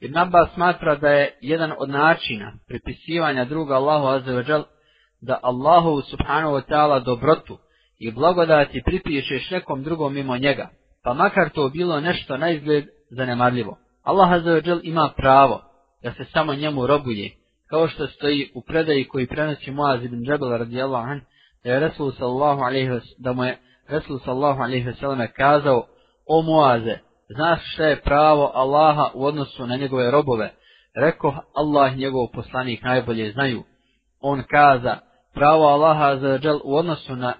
Ibn 0.00 0.18
Abbas 0.18 0.54
smatra 0.54 0.94
da 0.94 1.08
je 1.08 1.38
jedan 1.40 1.72
od 1.78 1.90
načina 1.90 2.52
pripisivanja 2.68 3.44
druga 3.44 3.74
Allahu 3.74 4.06
azzawajal, 4.06 4.64
da 5.20 5.40
Allahu 5.42 6.02
subhanahu 6.10 6.54
wa 6.54 6.62
ta'ala 6.68 7.04
dobrotu 7.04 7.58
i 7.98 8.10
blagodati 8.10 8.82
pripišeš 8.84 9.50
nekom 9.50 9.82
drugom 9.82 10.14
mimo 10.14 10.36
njega, 10.36 10.68
pa 11.04 11.14
makar 11.14 11.50
to 11.50 11.68
bilo 11.68 12.00
nešto 12.00 12.36
na 12.36 12.50
izgled 12.50 12.84
zanemarljivo. 13.10 13.78
Allah 14.02 14.32
azza 14.32 14.60
ima 14.82 15.12
pravo 15.16 15.62
da 16.02 16.12
se 16.12 16.24
samo 16.24 16.54
njemu 16.54 16.86
robuje, 16.86 17.30
kao 17.70 17.88
što 17.88 18.06
stoji 18.06 18.50
u 18.54 18.62
predaji 18.62 19.08
koji 19.08 19.26
prenosi 19.26 19.70
Muaz 19.70 20.04
ibn 20.04 20.24
Džabel 20.24 20.50
radijallahu 20.50 21.08
an, 21.10 21.20
da 21.64 21.72
je 21.72 21.80
Resul 21.80 22.12
sallallahu 22.12 22.60
alaihi 22.60 22.90
da 23.18 23.32
mu 23.32 23.44
je 23.44 23.58
Resul 23.88 24.18
sallahu 24.24 24.62
alaihi 24.62 24.86
wasallam 24.86 25.28
kazao, 25.36 25.86
o 26.26 26.42
Muaze, 26.42 26.98
znaš 27.34 27.60
šta 27.74 27.84
je 27.84 28.00
pravo 28.00 28.50
Allaha 28.54 29.10
u 29.14 29.24
odnosu 29.24 29.66
na 29.66 29.76
njegove 29.76 30.10
robove? 30.10 30.50
rekao 30.94 31.34
Allah 31.54 31.96
njegov 31.96 32.26
poslanik 32.32 32.82
najbolje 32.82 33.32
znaju. 33.32 33.62
On 34.20 34.42
kaza, 34.50 34.98
pravo 35.34 35.64
Allaha 35.64 36.04
Azzawajal 36.04 36.60
u 36.64 36.74
odnosu 36.76 37.16
na 37.16 37.34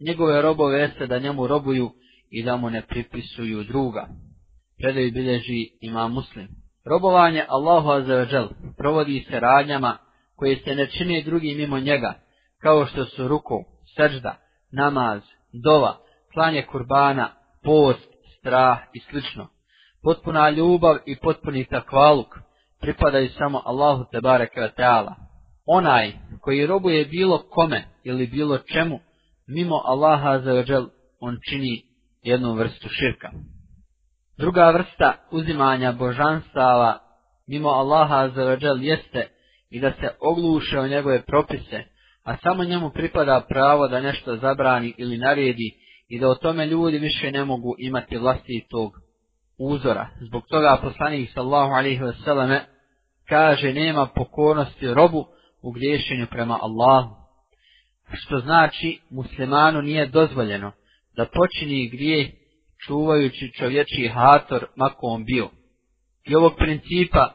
njegove 0.00 0.42
robove 0.42 0.78
jeste 0.78 1.06
da 1.06 1.18
njemu 1.18 1.46
robuju 1.46 1.90
i 2.30 2.42
da 2.44 2.56
mu 2.56 2.70
ne 2.70 2.82
pripisuju 2.82 3.64
druga. 3.64 4.06
Predaju 4.78 5.12
bilježi 5.12 5.68
ima 5.80 6.08
muslim. 6.08 6.48
Robovanje 6.84 7.44
Allahu 7.48 7.88
Azzawajal 7.88 8.48
provodi 8.76 9.26
se 9.30 9.40
radnjama 9.40 9.98
koje 10.36 10.56
se 10.56 10.74
ne 10.74 10.86
čine 10.86 11.22
drugi 11.22 11.54
mimo 11.54 11.78
njega, 11.78 12.14
kao 12.62 12.86
što 12.86 13.04
su 13.04 13.28
ruku, 13.28 13.64
sežda, 13.96 14.36
namaz, 14.72 15.22
dova, 15.64 15.96
klanje 16.32 16.62
kurbana, 16.62 17.30
post, 17.62 18.08
strah 18.38 18.78
i 18.94 19.00
slično. 19.00 19.48
Potpuna 20.02 20.50
ljubav 20.50 20.96
i 21.06 21.16
potpuni 21.16 21.64
takvaluk 21.64 22.38
pripadaju 22.80 23.28
samo 23.38 23.62
Allahu 23.64 24.04
Tebareke 24.12 24.60
ve 24.60 24.72
Teala. 24.72 25.14
Onaj 25.66 26.12
koji 26.40 26.66
robuje 26.66 27.04
bilo 27.04 27.42
kome 27.50 27.84
ili 28.04 28.26
bilo 28.26 28.58
čemu, 28.58 29.00
mimo 29.46 29.76
Allaha 29.84 30.28
Azzawajal, 30.28 30.88
on 31.20 31.36
čini 31.50 31.82
jednu 32.22 32.54
vrstu 32.54 32.88
širka. 32.88 33.30
Druga 34.38 34.70
vrsta 34.70 35.14
uzimanja 35.30 35.92
božanstava 35.92 36.98
mimo 37.46 37.68
Allaha 37.68 38.14
Azzawajal 38.14 38.82
jeste 38.82 39.28
i 39.70 39.80
da 39.80 39.92
se 39.92 40.08
ogluše 40.20 40.80
o 40.80 40.86
njegove 40.86 41.22
propise, 41.22 41.84
a 42.24 42.36
samo 42.36 42.64
njemu 42.64 42.90
pripada 42.90 43.46
pravo 43.48 43.88
da 43.88 44.00
nešto 44.00 44.36
zabrani 44.36 44.94
ili 44.98 45.18
naredi 45.18 45.70
i 46.08 46.18
da 46.20 46.28
o 46.28 46.34
tome 46.34 46.66
ljudi 46.66 46.98
više 46.98 47.30
ne 47.30 47.44
mogu 47.44 47.74
imati 47.78 48.16
vlastitog 48.16 48.92
uzora. 49.58 50.08
Zbog 50.20 50.42
toga 50.48 50.78
poslanik 50.82 51.30
sallahu 51.34 51.72
alaihi 51.72 52.02
vseleme 52.04 52.64
kaže 53.28 53.72
nema 53.72 54.06
pokornosti 54.06 54.94
robu 54.94 55.26
u 55.62 55.72
griješenju 55.72 56.26
prema 56.30 56.58
Allahu. 56.62 57.14
Što 58.12 58.38
znači 58.38 59.00
muslimanu 59.10 59.82
nije 59.82 60.06
dozvoljeno 60.06 60.72
da 61.16 61.26
počini 61.26 61.88
grijeh 61.88 62.43
čuvajući 62.86 63.52
čovječi 63.58 64.10
hator 64.14 64.66
mako 64.76 65.06
on 65.06 65.24
bio. 65.24 65.48
I 66.24 66.34
ovog 66.34 66.54
principa 66.56 67.34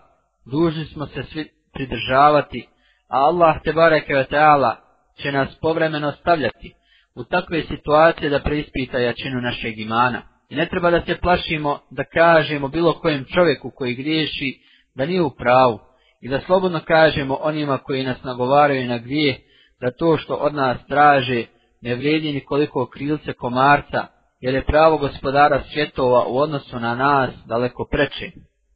dužni 0.51 0.85
smo 0.85 1.05
se 1.05 1.23
svi 1.23 1.49
pridržavati, 1.73 2.67
a 3.09 3.17
Allah 3.17 3.55
te 3.63 3.73
bareke 3.73 4.13
ve 4.13 4.27
taala 4.27 4.75
će 5.21 5.31
nas 5.31 5.49
povremeno 5.61 6.11
stavljati 6.11 6.73
u 7.15 7.23
takve 7.23 7.63
situacije 7.63 8.29
da 8.29 8.39
preispita 8.39 8.99
jačinu 8.99 9.41
našeg 9.41 9.79
imana. 9.79 10.21
I 10.49 10.55
ne 10.55 10.69
treba 10.69 10.91
da 10.91 11.01
se 11.05 11.17
plašimo 11.21 11.79
da 11.89 12.03
kažemo 12.03 12.67
bilo 12.67 12.93
kojem 12.93 13.25
čovjeku 13.33 13.71
koji 13.75 13.95
griješi 13.95 14.59
da 14.95 15.05
nije 15.05 15.21
u 15.21 15.35
pravu 15.35 15.79
i 16.21 16.29
da 16.29 16.39
slobodno 16.39 16.79
kažemo 16.87 17.37
onima 17.41 17.77
koji 17.77 18.03
nas 18.03 18.23
nagovaraju 18.23 18.89
na 18.89 18.97
grijeh 18.97 19.35
da 19.81 19.91
to 19.91 20.17
što 20.17 20.33
od 20.33 20.53
nas 20.53 20.77
traže 20.87 21.45
ne 21.81 21.95
vrijedi 21.95 22.33
nikoliko 22.33 22.89
krilce 22.93 23.33
komarca 23.33 24.07
jer 24.39 24.53
je 24.53 24.65
pravo 24.65 24.97
gospodara 24.97 25.63
svjetova 25.73 26.25
u 26.27 26.37
odnosu 26.37 26.79
na 26.79 26.95
nas 26.95 27.29
daleko 27.45 27.87
preče. 27.91 28.31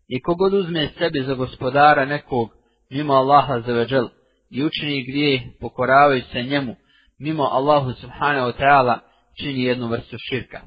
I 0.08 0.22
kogod 0.22 0.54
uzme 0.54 0.90
sebi 0.98 1.24
za 1.24 1.34
gospodara 1.34 2.06
nekog 2.06 2.50
mimo 2.90 3.14
Allaha 3.14 3.60
za 3.60 3.74
veđel 3.74 4.08
i 4.50 4.64
učini 4.64 5.06
grije 5.06 5.54
pokoravajući 5.60 6.28
se 6.32 6.44
njemu 6.44 6.76
mimo 7.20 7.44
Allahu 7.44 7.92
subhanahu 7.94 8.48
wa 8.48 8.54
ta'ala 8.60 9.00
čini 9.42 9.64
jednu 9.64 9.88
vrstu 9.88 10.18
širka. 10.30 10.62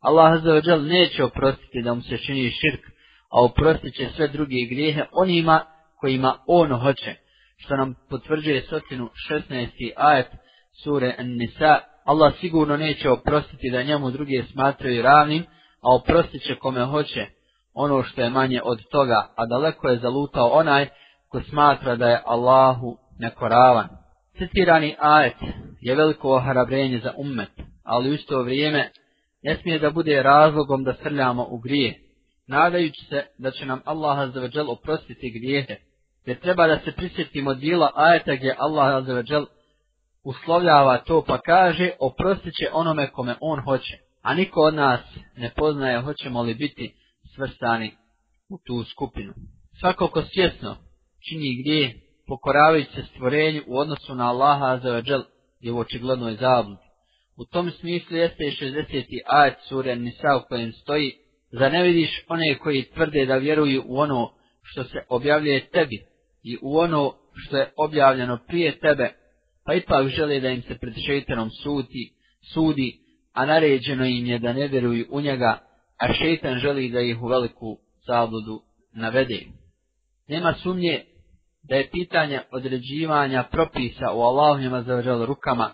Allah 0.00 0.42
za 0.42 0.52
veđel 0.52 0.86
neće 0.86 1.24
oprostiti 1.24 1.82
da 1.82 1.94
mu 1.94 2.02
se 2.02 2.18
čini 2.18 2.50
širk, 2.50 2.84
a 3.30 3.44
oprostit 3.44 3.94
će 3.94 4.08
sve 4.16 4.28
druge 4.28 4.56
grijehe 4.70 5.04
onima 5.12 5.64
kojima 6.00 6.38
on 6.46 6.72
hoće, 6.72 7.14
što 7.56 7.76
nam 7.76 7.94
potvrđuje 8.10 8.62
sotinu 8.62 9.10
16. 9.30 9.92
ajet 9.96 10.26
sure 10.84 11.14
An-Nisa 11.18 11.78
Allah 12.08 12.32
sigurno 12.40 12.76
neće 12.76 13.10
oprostiti 13.10 13.70
da 13.70 13.82
njemu 13.82 14.10
drugi 14.10 14.44
smatraju 14.52 15.02
ravnim, 15.02 15.42
a 15.82 15.94
oprostit 15.94 16.42
će 16.42 16.54
kome 16.54 16.84
hoće 16.84 17.26
ono 17.74 18.02
što 18.02 18.20
je 18.20 18.30
manje 18.30 18.60
od 18.64 18.78
toga, 18.90 19.32
a 19.36 19.46
daleko 19.46 19.88
je 19.88 19.98
zalutao 19.98 20.48
onaj 20.48 20.88
ko 21.28 21.40
smatra 21.40 21.96
da 21.96 22.08
je 22.08 22.22
Allahu 22.26 22.96
nekoravan. 23.18 23.88
Citirani 24.38 24.96
ajet 24.98 25.36
je 25.80 25.94
veliko 25.94 26.36
ohrabrenje 26.36 27.00
za 27.04 27.12
ummet, 27.16 27.50
ali 27.84 28.10
u 28.10 28.14
isto 28.14 28.42
vrijeme 28.42 28.90
ne 29.42 29.56
smije 29.56 29.78
da 29.78 29.90
bude 29.90 30.22
razlogom 30.22 30.84
da 30.84 30.94
srljamo 31.02 31.46
u 31.50 31.58
grije, 31.58 31.94
nadajući 32.46 33.04
se 33.08 33.26
da 33.38 33.50
će 33.50 33.66
nam 33.66 33.80
Allah 33.84 34.18
azzavadžel 34.18 34.70
oprostiti 34.70 35.30
grijehe, 35.30 35.76
jer 36.26 36.40
treba 36.40 36.66
da 36.66 36.78
se 36.78 36.92
prisjetimo 36.92 37.54
dijela 37.54 37.90
ajeta 37.94 38.34
gdje 38.34 38.56
Allah 38.58 38.94
azzavadžel 38.94 39.46
uslovljava 40.30 40.98
to 40.98 41.24
pa 41.26 41.38
kaže 41.40 41.90
oprostit 42.00 42.54
će 42.54 42.70
onome 42.72 43.10
kome 43.10 43.34
on 43.40 43.60
hoće. 43.60 43.98
A 44.22 44.34
niko 44.34 44.60
od 44.60 44.74
nas 44.74 45.00
ne 45.36 45.50
poznaje 45.56 46.00
hoćemo 46.00 46.42
li 46.42 46.54
biti 46.54 46.94
svrstani 47.34 47.96
u 48.50 48.58
tu 48.66 48.84
skupinu. 48.84 49.32
Svako 49.80 50.08
ko 50.08 50.22
svjesno 50.22 50.76
čini 51.28 51.60
gdje 51.60 52.00
pokoravajući 52.26 52.90
se 52.94 53.02
stvorenju 53.02 53.62
u 53.66 53.78
odnosu 53.78 54.14
na 54.14 54.28
Allaha 54.28 54.80
za 54.82 55.02
je 55.60 55.72
u 55.72 55.78
očiglednoj 55.78 56.34
zabludi. 56.34 56.82
U 57.36 57.44
tom 57.44 57.70
smislu 57.70 58.16
jeste 58.16 58.44
i 58.44 58.50
60. 58.50 59.04
ajet 59.26 59.54
sura 59.68 59.94
Nisa 59.94 60.36
u 60.36 60.48
kojem 60.48 60.72
stoji 60.72 61.12
Za 61.52 61.68
ne 61.68 61.82
vidiš 61.82 62.24
one 62.28 62.58
koji 62.58 62.90
tvrde 62.94 63.26
da 63.26 63.36
vjeruju 63.36 63.84
u 63.86 63.98
ono 63.98 64.32
što 64.62 64.84
se 64.84 64.98
objavljuje 65.08 65.68
tebi 65.70 66.06
i 66.42 66.58
u 66.62 66.78
ono 66.78 67.14
što 67.34 67.56
je 67.56 67.72
objavljeno 67.76 68.38
prije 68.46 68.78
tebe 68.78 69.12
pa 69.68 69.74
ipak 69.74 70.08
žele 70.08 70.40
da 70.40 70.48
im 70.48 70.62
se 70.62 70.78
pred 70.80 70.94
šeitanom 71.06 71.50
sudi, 71.62 72.12
sudi, 72.54 73.00
a 73.34 73.46
naređeno 73.46 74.06
im 74.06 74.26
je 74.26 74.38
da 74.38 74.52
ne 74.52 74.68
vjeruju 74.68 75.06
u 75.10 75.20
njega, 75.20 75.58
a 76.00 76.12
šeitan 76.12 76.58
želi 76.58 76.90
da 76.90 77.00
ih 77.00 77.22
u 77.22 77.28
veliku 77.28 77.78
zabludu 78.06 78.62
navede. 78.94 79.40
Nema 80.28 80.54
sumnje 80.62 81.04
da 81.62 81.76
je 81.76 81.90
pitanje 81.90 82.40
određivanja 82.50 83.42
propisa 83.42 84.12
u 84.14 84.20
Allahovima 84.20 84.82
zavržalo 84.82 85.26
rukama, 85.26 85.70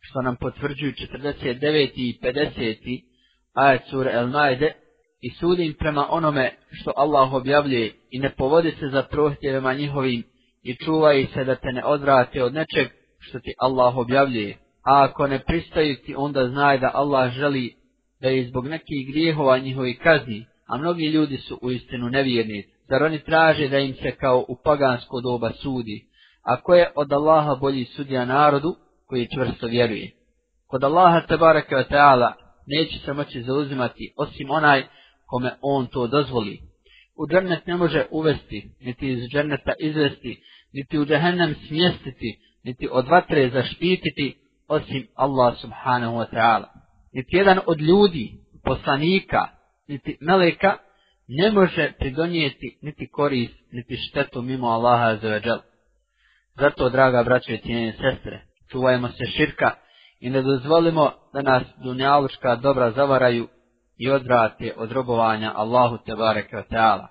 što 0.00 0.22
nam 0.22 0.36
potvrđuju 0.36 0.92
49. 0.92 1.90
i 1.94 2.18
50. 2.22 3.02
ajet 3.54 3.82
sura 3.90 4.10
El 4.12 4.26
Maide, 4.26 4.72
i 5.20 5.30
sudim 5.30 5.74
prema 5.78 6.06
onome 6.10 6.56
što 6.70 6.92
Allah 6.96 7.32
objavljuje 7.32 7.92
i 8.10 8.18
ne 8.18 8.34
povodi 8.34 8.70
se 8.70 8.88
za 8.88 9.02
prohtjevima 9.02 9.74
njihovim 9.74 10.22
i 10.62 10.76
čuvaj 10.84 11.26
se 11.34 11.44
da 11.44 11.54
te 11.54 11.72
ne 11.72 11.84
odvrate 11.84 12.44
od 12.44 12.54
nečeg 12.54 13.05
što 13.28 13.38
ti 13.38 13.54
Allah 13.58 13.96
objavljuje. 13.96 14.58
A 14.84 15.04
ako 15.04 15.26
ne 15.26 15.38
pristaju 15.38 15.96
ti, 15.96 16.14
onda 16.16 16.48
znaj 16.48 16.78
da 16.78 16.90
Allah 16.94 17.32
želi 17.32 17.74
da 18.20 18.28
je 18.28 18.48
zbog 18.48 18.66
nekih 18.66 19.08
grijehova 19.12 19.58
njihovi 19.58 19.94
kazni, 19.94 20.46
a 20.68 20.78
mnogi 20.78 21.06
ljudi 21.06 21.36
su 21.36 21.58
u 21.62 21.70
istinu 21.70 22.08
nevjerni. 22.08 22.64
Zar 22.88 23.02
oni 23.02 23.18
traže 23.18 23.68
da 23.68 23.78
im 23.78 23.94
se 23.94 24.10
kao 24.10 24.44
u 24.48 24.56
pagansko 24.64 25.20
doba 25.20 25.50
sudi? 25.52 26.06
A 26.42 26.60
ko 26.60 26.74
je 26.74 26.92
od 26.94 27.12
Allaha 27.12 27.54
bolji 27.54 27.84
sudija 27.84 28.24
narodu 28.24 28.76
koji 29.06 29.28
čvrsto 29.34 29.66
vjeruje? 29.66 30.10
Kod 30.66 30.84
Allaha 30.84 31.26
tabaraka 31.26 31.76
wa 31.76 31.84
ta'ala 31.90 32.32
neće 32.66 32.98
se 32.98 33.12
moći 33.12 33.42
zauzimati 33.42 34.14
osim 34.16 34.50
onaj 34.50 34.82
kome 35.26 35.50
on 35.60 35.86
to 35.86 36.06
dozvoli. 36.06 36.58
U 37.18 37.26
džennet 37.28 37.66
ne 37.66 37.76
može 37.76 38.06
uvesti, 38.10 38.70
niti 38.80 39.08
iz 39.08 39.28
dženneta 39.28 39.72
izvesti, 39.80 40.42
niti 40.72 40.98
u 40.98 41.06
džehennem 41.06 41.54
smjestiti, 41.68 42.38
niti 42.66 42.88
od 42.92 43.08
vatre 43.08 43.50
zaštititi 43.50 44.38
osim 44.68 45.06
Allah 45.14 45.54
subhanahu 45.60 46.16
wa 46.16 46.26
ta'ala. 46.32 46.68
Niti 47.12 47.36
jedan 47.36 47.58
od 47.66 47.80
ljudi, 47.80 48.32
poslanika, 48.64 49.48
niti 49.88 50.18
meleka, 50.20 50.76
ne 51.28 51.52
može 51.52 51.92
pridonijeti 51.98 52.78
niti 52.82 53.08
korist, 53.10 53.54
niti 53.72 53.96
štetu 53.96 54.42
mimo 54.42 54.66
Allaha 54.66 55.16
za 55.16 55.28
veđel. 55.28 55.58
Zato, 56.60 56.88
draga 56.88 57.22
braće 57.22 57.54
i 57.54 57.58
cijenje 57.58 57.92
sestre, 57.92 58.40
čuvajmo 58.70 59.08
se 59.08 59.24
širka 59.36 59.70
i 60.20 60.30
ne 60.30 60.42
dozvolimo 60.42 61.12
da 61.32 61.42
nas 61.42 61.62
dunjalučka 61.84 62.56
dobra 62.56 62.90
zavaraju 62.90 63.48
i 63.98 64.10
odvrate 64.10 64.74
od 64.76 64.92
robovanja 64.92 65.52
Allahu 65.56 65.98
te 66.06 66.14
bareke 66.14 66.56
ta'ala. 66.70 67.06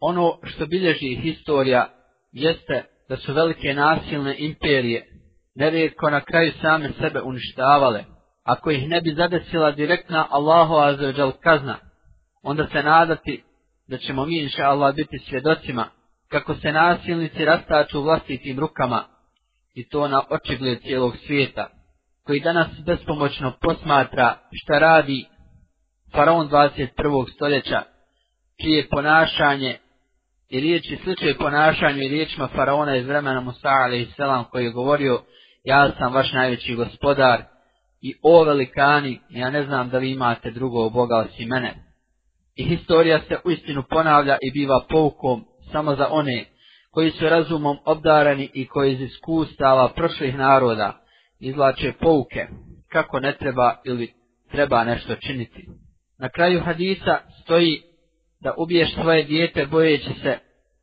Ono 0.00 0.38
što 0.42 0.66
bilježi 0.66 1.20
historija 1.22 1.88
jeste 2.32 2.84
da 3.12 3.18
su 3.18 3.32
velike 3.32 3.74
nasilne 3.74 4.36
imperije 4.38 5.06
nerijetko 5.54 6.10
na 6.10 6.20
kraju 6.20 6.52
same 6.62 6.90
sebe 7.00 7.20
uništavale. 7.22 8.04
Ako 8.44 8.70
ih 8.70 8.88
ne 8.88 9.00
bi 9.00 9.14
zadesila 9.14 9.70
direktna 9.70 10.26
Allahu 10.30 10.74
azzawajal 10.74 11.32
kazna, 11.42 11.78
onda 12.42 12.66
se 12.72 12.82
nadati 12.82 13.42
da 13.88 13.98
ćemo 13.98 14.26
mi 14.26 14.42
inša 14.42 14.62
Allah 14.62 14.94
biti 14.94 15.18
svjedocima 15.28 15.86
kako 16.28 16.54
se 16.54 16.72
nasilnici 16.72 17.44
rastaču 17.44 18.02
vlastitim 18.02 18.58
rukama 18.58 19.04
i 19.74 19.88
to 19.88 20.08
na 20.08 20.22
očigled 20.30 20.80
cijelog 20.80 21.16
svijeta, 21.26 21.68
koji 22.26 22.40
danas 22.40 22.68
bespomoćno 22.86 23.52
posmatra 23.60 24.38
šta 24.52 24.78
radi 24.78 25.24
faraon 26.14 26.48
21. 26.48 27.34
stoljeća, 27.34 27.82
čije 28.62 28.88
ponašanje 28.88 29.78
i 30.52 30.60
riječi 30.60 30.98
slučaj 31.04 31.34
ponašanju 31.34 32.02
i 32.02 32.08
riječima 32.08 32.48
faraona 32.54 32.96
iz 32.96 33.06
vremena 33.06 33.40
Musa 33.40 33.68
a.s. 33.68 34.50
koji 34.50 34.64
je 34.64 34.70
govorio 34.70 35.22
ja 35.64 35.90
sam 35.98 36.14
vaš 36.14 36.32
najveći 36.32 36.74
gospodar 36.74 37.42
i 38.00 38.14
o 38.22 38.44
velikani, 38.44 39.20
ja 39.30 39.50
ne 39.50 39.64
znam 39.64 39.88
da 39.88 39.98
vi 39.98 40.10
imate 40.10 40.50
drugog 40.50 40.92
Boga 40.92 41.16
osim 41.16 41.48
mene. 41.48 41.74
I 42.56 42.64
historija 42.64 43.20
se 43.28 43.36
uistinu 43.44 43.82
ponavlja 43.90 44.38
i 44.42 44.50
biva 44.50 44.84
poukom 44.88 45.44
samo 45.72 45.94
za 45.96 46.06
one 46.10 46.44
koji 46.90 47.10
su 47.10 47.28
razumom 47.28 47.76
obdarani 47.84 48.50
i 48.54 48.66
koji 48.66 48.92
iz 48.92 49.00
iskustava 49.00 49.88
prošlih 49.88 50.36
naroda 50.36 51.00
izlače 51.40 51.92
pouke 52.00 52.46
kako 52.88 53.20
ne 53.20 53.36
treba 53.38 53.80
ili 53.84 54.12
treba 54.50 54.84
nešto 54.84 55.16
činiti. 55.16 55.68
Na 56.18 56.28
kraju 56.28 56.60
hadisa 56.60 57.18
stoji 57.42 57.91
da 58.42 58.54
ubiješ 58.58 58.94
svoje 58.94 59.22
dijete 59.22 59.66
bojeći 59.66 60.10
se 60.22 60.38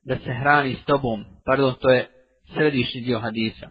da 0.05 0.15
se 0.15 0.33
hrani 0.41 0.75
s 0.81 0.85
tobom. 0.85 1.25
Pardon, 1.45 1.73
to 1.81 1.89
je 1.89 2.07
središnji 2.53 3.01
dio 3.01 3.19
hadisa. 3.19 3.69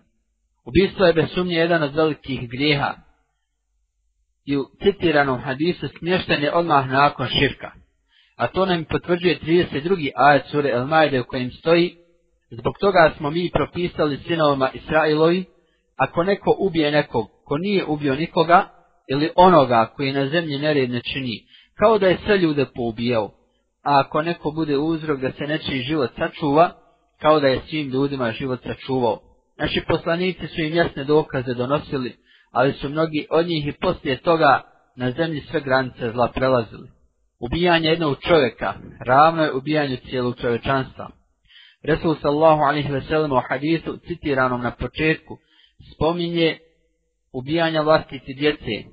Ubistvo 0.65 1.07
je 1.07 1.13
bez 1.13 1.31
sumnje 1.35 1.55
jedan 1.55 1.83
od 1.83 1.95
velikih 1.95 2.51
grijeha. 2.51 2.95
I 4.47 4.57
u 4.57 4.65
citiranom 4.83 5.41
hadisu 5.41 5.89
smješten 5.99 6.43
je 6.43 6.55
odmah 6.55 6.89
nakon 6.89 7.29
širka. 7.29 7.71
A 8.37 8.47
to 8.47 8.67
nam 8.67 8.85
potvrđuje 8.85 9.39
32. 9.41 10.11
ajet 10.17 10.47
sure 10.51 10.71
El 10.71 10.87
Majde 10.87 11.21
u 11.21 11.25
kojem 11.25 11.51
stoji 11.51 11.97
Zbog 12.51 12.75
toga 12.81 13.15
smo 13.17 13.31
mi 13.31 13.51
propisali 13.51 14.19
sinovima 14.27 14.71
Israilovi, 14.75 15.45
ako 15.97 16.23
neko 16.23 16.57
ubije 16.59 16.91
nekog 16.91 17.27
ko 17.45 17.59
nije 17.59 17.85
ubio 17.85 18.15
nikoga, 18.15 18.69
ili 19.11 19.31
onoga 19.37 19.93
koji 19.97 20.13
na 20.13 20.29
zemlji 20.29 20.59
nered 20.59 20.91
ne 20.91 21.01
čini, 21.13 21.47
kao 21.79 21.99
da 21.99 22.07
je 22.07 22.19
sve 22.25 22.39
ljude 22.39 22.67
poubijao, 22.75 23.31
a 23.89 24.01
ako 24.01 24.23
neko 24.23 24.51
bude 24.51 24.77
uzrok 24.77 25.21
da 25.21 25.33
se 25.33 25.47
nečiji 25.47 25.83
život 25.83 26.11
sačuva, 26.17 26.73
kao 27.21 27.41
da 27.41 27.47
je 27.47 27.61
svim 27.69 27.89
ljudima 27.89 28.33
život 28.33 28.61
sačuvao. 28.63 29.21
Naši 29.59 29.83
poslanici 29.89 30.47
su 30.47 30.61
im 30.61 30.75
jasne 30.75 31.05
dokaze 31.05 31.55
donosili, 31.55 32.17
ali 32.53 32.73
su 32.73 32.89
mnogi 32.89 33.27
od 33.31 33.47
njih 33.47 33.67
i 33.67 33.73
poslije 33.73 34.21
toga 34.21 34.63
na 34.97 35.11
zemlji 35.11 35.41
sve 35.41 35.61
granice 35.61 36.11
zla 36.13 36.33
prelazili. 36.35 36.89
Ubijanje 37.41 37.89
jednog 37.89 38.17
čovjeka 38.29 38.75
ravno 39.07 39.43
je 39.43 39.53
ubijanju 39.53 39.97
cijelog 39.97 40.41
čovečanstva. 40.41 41.11
Resul 41.85 42.17
sallahu 42.23 42.63
alihi 42.63 42.93
ve 42.93 43.01
sellem 43.01 43.33
u 43.33 43.41
hadisu 43.49 43.97
citiranom 44.07 44.63
na 44.63 44.71
početku 44.71 45.39
spominje 45.95 46.59
ubijanja 47.33 47.81
vlastiti 47.83 48.35
djece, 48.35 48.89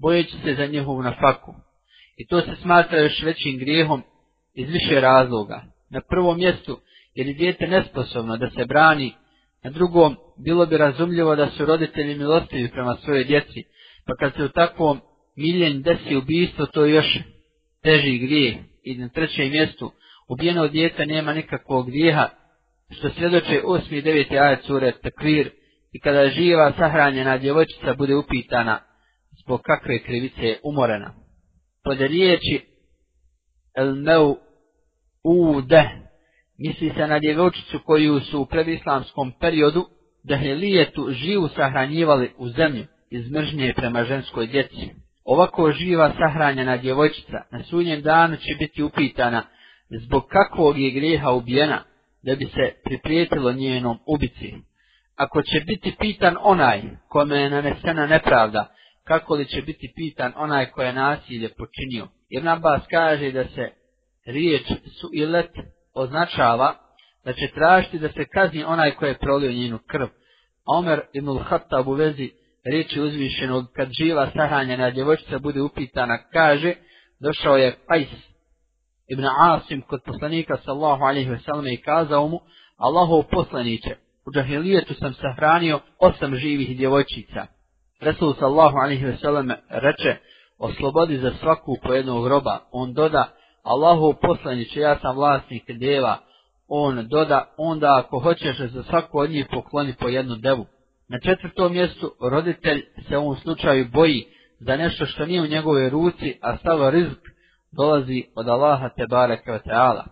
bojeći 0.00 0.36
se 0.44 0.54
za 0.54 0.66
njihovu 0.66 1.02
nafaku. 1.02 1.54
I 2.16 2.26
to 2.26 2.40
se 2.40 2.56
smatra 2.62 2.98
još 2.98 3.22
većim 3.22 3.58
grijehom 3.58 4.02
iz 4.58 4.68
više 4.68 5.00
razloga. 5.00 5.62
Na 5.90 6.00
prvom 6.00 6.36
mjestu, 6.36 6.80
jer 7.14 7.26
je 7.26 7.34
djete 7.34 7.66
nesposobno 7.66 8.36
da 8.36 8.50
se 8.50 8.64
brani, 8.64 9.14
na 9.64 9.70
drugom, 9.70 10.16
bilo 10.44 10.66
bi 10.66 10.76
razumljivo 10.76 11.36
da 11.36 11.50
su 11.50 11.64
roditelji 11.64 12.14
milostivi 12.14 12.70
prema 12.70 12.96
svojoj 13.04 13.24
djeci, 13.24 13.64
pa 14.06 14.14
kad 14.16 14.34
se 14.34 14.44
u 14.44 14.48
takvom 14.48 15.00
miljenju 15.36 15.80
desi 15.80 16.16
ubijstvo, 16.16 16.66
to 16.66 16.84
je 16.84 16.94
još 16.94 17.18
teži 17.82 18.18
grijeh. 18.18 18.56
I 18.82 18.94
na 18.94 19.08
trećem 19.08 19.50
mjestu, 19.50 19.92
ubijeno 20.28 20.68
djete 20.68 21.06
nema 21.06 21.32
nikakvog 21.32 21.86
grijeha, 21.86 22.28
što 22.90 23.10
svjedoče 23.10 23.62
8. 23.64 23.98
i 23.98 24.02
9. 24.02 24.40
ajet 24.40 24.64
sure 24.64 24.92
Takvir, 25.02 25.50
i 25.92 26.00
kada 26.00 26.28
živa 26.28 26.72
sahranjena 26.78 27.38
djevojčica 27.38 27.94
bude 27.94 28.14
upitana 28.16 28.80
zbog 29.44 29.60
kakve 29.62 30.02
krivice 30.02 30.42
je 30.42 30.60
umorena. 30.64 31.14
Pod 31.84 32.00
riječi 32.00 32.60
el 33.74 33.94
meu 33.94 34.47
ude, 35.28 35.90
misli 36.58 36.92
se 36.96 37.06
na 37.06 37.18
djevojčicu 37.18 37.78
koju 37.84 38.20
su 38.20 38.40
u 38.40 38.46
predislamskom 38.46 39.32
periodu 39.40 39.84
dehelijetu 40.24 41.10
živu 41.10 41.48
sahranjivali 41.48 42.30
u 42.38 42.48
zemlju 42.48 42.86
iz 43.10 43.30
mržnje 43.30 43.72
prema 43.76 44.04
ženskoj 44.04 44.46
djeci. 44.46 44.90
Ovako 45.24 45.72
živa 45.72 46.12
sahranjena 46.18 46.76
djevojčica 46.76 47.42
na 47.50 47.62
sunjem 47.62 48.02
danu 48.02 48.36
će 48.36 48.54
biti 48.58 48.82
upitana 48.82 49.42
zbog 49.90 50.26
kakvog 50.28 50.78
je 50.78 50.90
grijeha 50.90 51.30
ubijena, 51.32 51.82
da 52.22 52.34
bi 52.34 52.44
se 52.44 52.72
priprijetilo 52.84 53.52
njenom 53.52 53.98
ubici. 54.06 54.54
Ako 55.16 55.42
će 55.42 55.60
biti 55.60 55.96
pitan 56.00 56.36
onaj 56.40 56.82
kome 57.08 57.36
je 57.36 57.50
nanesena 57.50 58.06
nepravda, 58.06 58.74
kako 59.04 59.34
li 59.34 59.46
će 59.46 59.62
biti 59.62 59.92
pitan 59.96 60.32
onaj 60.36 60.66
koje 60.66 60.86
je 60.86 60.92
nasilje 60.92 61.48
počinio? 61.48 62.08
Jer 62.28 62.44
Nabas 62.44 62.82
kaže 62.90 63.32
da 63.32 63.44
se 63.44 63.70
riječ 64.28 64.62
suilet 65.00 65.50
označava 65.94 66.74
da 67.24 67.32
će 67.32 67.54
tražiti 67.54 67.98
da 67.98 68.08
se 68.08 68.24
kazni 68.24 68.64
onaj 68.64 68.90
koji 68.90 69.08
je 69.08 69.18
prolio 69.18 69.52
njenu 69.52 69.78
krv. 69.86 70.06
Omer 70.66 71.00
ibn 71.12 71.38
Khattab 71.44 71.88
u 71.88 71.92
vezi 71.92 72.30
riječi 72.64 73.00
uzvišenog 73.00 73.64
kad 73.76 73.88
živa 74.00 74.30
sahranjena 74.36 74.90
djevojčica 74.90 75.38
bude 75.38 75.62
upitana 75.62 76.18
kaže 76.32 76.74
došao 77.20 77.56
je 77.56 77.76
Pajs 77.88 78.08
ibn 79.08 79.24
Asim 79.38 79.82
kod 79.82 80.00
poslanika 80.04 80.56
sallahu 80.64 81.04
alaihi 81.04 81.30
wasallam 81.30 81.74
i 81.74 81.82
kazao 81.82 82.28
mu 82.28 82.40
Allahov 82.76 83.22
poslaniće 83.30 83.96
u 84.26 84.32
džahilijetu 84.32 84.94
sam 84.94 85.14
sahranio 85.14 85.80
osam 85.98 86.34
živih 86.34 86.76
djevojčica. 86.76 87.46
Resul 88.00 88.34
sallahu 88.38 88.76
alaihi 88.76 89.06
wasallam 89.06 89.54
reče 89.68 90.16
oslobodi 90.58 91.18
za 91.18 91.30
svaku 91.40 91.76
po 91.82 91.92
jednog 91.92 92.26
roba. 92.26 92.60
On 92.72 92.92
doda 92.94 93.37
Allahov 93.68 94.12
poslaniće 94.22 94.80
ja 94.80 94.98
sam 94.98 95.16
vlasnik 95.16 95.64
deva, 95.80 96.18
On 96.68 97.08
doda 97.08 97.54
onda 97.56 98.02
ako 98.04 98.18
hoćeš 98.18 98.58
za 98.58 98.82
svaku 98.82 99.18
od 99.18 99.30
njih 99.30 99.46
pokloni 99.50 99.94
po 100.00 100.08
jednu 100.08 100.36
devu. 100.36 100.66
Na 101.08 101.18
četvrtom 101.20 101.72
mjestu 101.72 102.12
roditelj 102.20 102.82
se 103.08 103.16
u 103.16 103.20
ovom 103.20 103.36
slučaju 103.36 103.88
boji 103.92 104.24
da 104.60 104.76
nešto 104.76 105.06
što 105.06 105.26
nije 105.26 105.42
u 105.42 105.46
njegove 105.46 105.90
ruci, 105.90 106.38
a 106.42 106.56
stalo 106.56 106.90
rizk 106.90 107.18
dolazi 107.72 108.24
od 108.36 108.48
Allaha 108.48 108.88
te 108.88 109.06
bareke 109.10 109.52
ve 109.52 109.60
taala. 109.62 110.04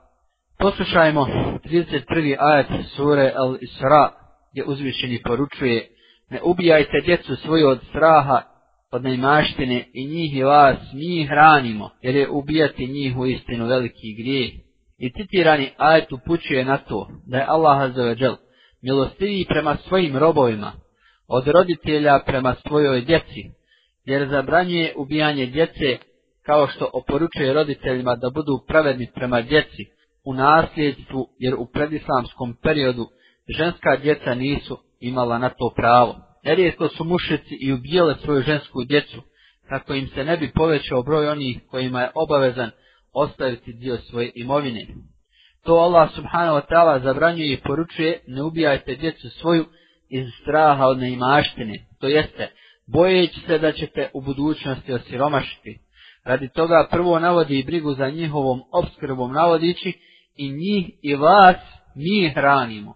Poslušajmo 0.59 1.27
31. 1.64 2.37
ajet 2.38 2.66
sure 2.97 3.33
Al-Isra, 3.37 4.09
gdje 4.53 4.64
uzvišeni 4.64 5.23
poručuje 5.23 5.88
Ne 6.31 6.40
ubijajte 6.42 7.01
djecu 7.05 7.37
svoju 7.37 7.69
od 7.69 7.81
straha, 7.88 8.42
od 8.90 9.05
najmaštine 9.05 9.85
i 9.92 10.07
njih 10.07 10.37
i 10.37 10.42
vas 10.42 10.79
mi 10.94 11.27
hranimo, 11.27 11.90
jer 12.03 12.16
je 12.16 12.31
ubijati 12.31 12.87
njih 12.87 13.16
u 13.16 13.27
istinu 13.27 13.66
veliki 13.66 14.14
grijeh. 14.18 14.51
I 14.99 15.12
citirani 15.12 15.70
ajet 15.77 16.12
upućuje 16.12 16.64
na 16.64 16.79
to 16.79 17.09
da 17.27 17.37
je 17.37 17.46
Allah 17.49 17.79
azzawajal 17.81 18.37
milostiviji 18.83 19.46
prema 19.49 19.77
svojim 19.77 20.16
robovima, 20.16 20.72
od 21.29 21.49
roditelja 21.49 22.20
prema 22.27 22.55
svojoj 22.66 23.01
djeci, 23.01 23.42
jer 24.05 24.29
zabranjuje 24.29 24.94
ubijanje 24.96 25.46
djece 25.46 25.99
kao 26.42 26.66
što 26.66 26.90
oporučuje 26.92 27.53
roditeljima 27.53 28.16
da 28.16 28.31
budu 28.31 28.64
pravedni 28.68 29.11
prema 29.14 29.40
djeci 29.40 29.85
u 30.25 30.35
nasljedstvu, 30.35 31.29
jer 31.38 31.55
u 31.55 31.66
predislamskom 31.66 32.57
periodu 32.62 33.07
ženska 33.59 33.96
djeca 34.03 34.35
nisu 34.35 34.79
imala 35.01 35.38
na 35.38 35.49
to 35.49 35.72
pravo. 35.77 36.16
Nerijetko 36.46 36.88
su 36.88 37.04
mušici 37.04 37.54
i 37.61 37.72
ubijele 37.72 38.14
svoju 38.24 38.42
žensku 38.42 38.85
djecu, 38.85 39.22
kako 39.68 39.94
im 39.94 40.09
se 40.09 40.24
ne 40.24 40.37
bi 40.37 40.52
povećao 40.54 41.02
broj 41.02 41.28
onih 41.28 41.61
kojima 41.70 42.00
je 42.00 42.11
obavezan 42.14 42.70
ostaviti 43.12 43.72
dio 43.72 43.96
svoje 43.96 44.32
imovine. 44.35 44.87
To 45.64 45.72
Allah 45.72 46.11
subhanahu 46.14 46.56
wa 46.56 46.66
ta'ala 46.70 47.02
zabranjuje 47.02 47.52
i 47.52 47.61
poručuje 47.61 48.20
ne 48.26 48.42
ubijajte 48.42 48.94
djecu 48.94 49.30
svoju 49.30 49.64
iz 50.11 50.26
straha 50.42 50.87
od 50.87 50.98
neimaštine, 50.98 51.87
to 52.00 52.06
jeste, 52.09 52.50
bojeći 52.87 53.40
se 53.46 53.59
da 53.59 53.72
ćete 53.72 54.11
u 54.14 54.20
budućnosti 54.20 54.92
osiromašiti. 54.92 55.78
Radi 56.24 56.48
toga 56.54 56.88
prvo 56.90 57.18
navodi 57.18 57.64
brigu 57.66 57.94
za 57.94 58.11
njihovom 58.11 58.61
obskrbom 58.72 59.32
navodići 59.32 59.92
i 60.37 60.52
njih 60.52 60.90
i 61.02 61.14
vas 61.14 61.56
mi 61.96 62.32
hranimo. 62.35 62.94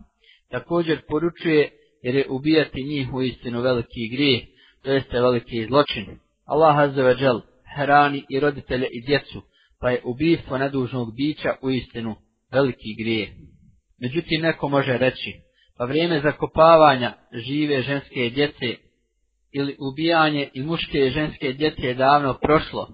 Također 0.50 1.00
poručuje 1.08 1.79
jer 2.02 2.14
je 2.14 2.26
ubijati 2.28 2.84
njih 2.84 3.14
u 3.14 3.22
istinu 3.22 3.60
veliki 3.60 4.08
grije, 4.12 4.46
to 4.82 4.92
jeste 4.92 5.20
veliki 5.20 5.66
zločin. 5.66 6.06
Allah 6.46 6.78
azza 6.78 7.02
wa 7.02 7.18
džel 7.18 7.40
hrani 7.76 8.24
i 8.28 8.40
roditelje 8.40 8.86
i 8.92 9.06
djecu, 9.06 9.42
pa 9.80 9.90
je 9.90 10.00
ubijstvo 10.04 10.58
nedužnog 10.58 11.16
bića 11.16 11.54
u 11.62 11.70
istinu 11.70 12.16
veliki 12.52 12.94
grije. 12.98 13.34
Međutim, 14.00 14.42
neko 14.42 14.68
može 14.68 14.98
reći, 14.98 15.32
pa 15.78 15.84
vrijeme 15.84 16.20
zakopavanja 16.20 17.12
žive 17.32 17.82
ženske 17.82 18.30
djece 18.34 18.76
ili 19.52 19.76
ubijanje 19.92 20.48
i 20.54 20.62
muške 20.62 20.98
i 20.98 21.10
ženske 21.10 21.52
djece 21.52 21.82
je 21.82 21.94
davno 21.94 22.38
prošlo, 22.42 22.88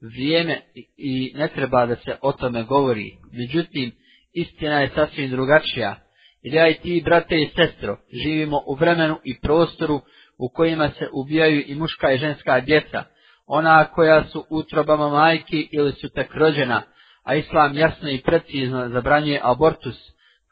vrijeme 0.00 0.60
i 0.96 1.32
ne 1.34 1.48
treba 1.48 1.86
da 1.86 1.96
se 1.96 2.16
o 2.22 2.32
tome 2.32 2.62
govori. 2.62 3.16
Međutim, 3.32 3.92
Istina 4.32 4.80
je 4.80 4.90
sasvim 4.94 5.30
drugačija. 5.30 5.96
Jer 6.42 6.54
ja 6.54 6.68
i 6.68 6.74
ti, 6.74 7.02
brate 7.04 7.36
i 7.36 7.50
sestro, 7.56 7.96
živimo 8.12 8.62
u 8.66 8.74
vremenu 8.74 9.18
i 9.24 9.40
prostoru 9.40 10.00
u 10.38 10.48
kojima 10.48 10.88
se 10.88 11.08
ubijaju 11.12 11.64
i 11.66 11.74
muška 11.74 12.12
i 12.12 12.18
ženska 12.18 12.60
djeca, 12.60 13.04
ona 13.46 13.84
koja 13.84 14.24
su 14.24 14.46
utrobama 14.50 15.08
majki 15.08 15.68
ili 15.72 15.92
su 15.92 16.08
tek 16.08 16.34
rođena, 16.34 16.82
a 17.24 17.34
islam 17.34 17.78
jasno 17.78 18.10
i 18.10 18.22
precizno 18.22 18.88
zabranjuje 18.88 19.40
abortus 19.42 19.96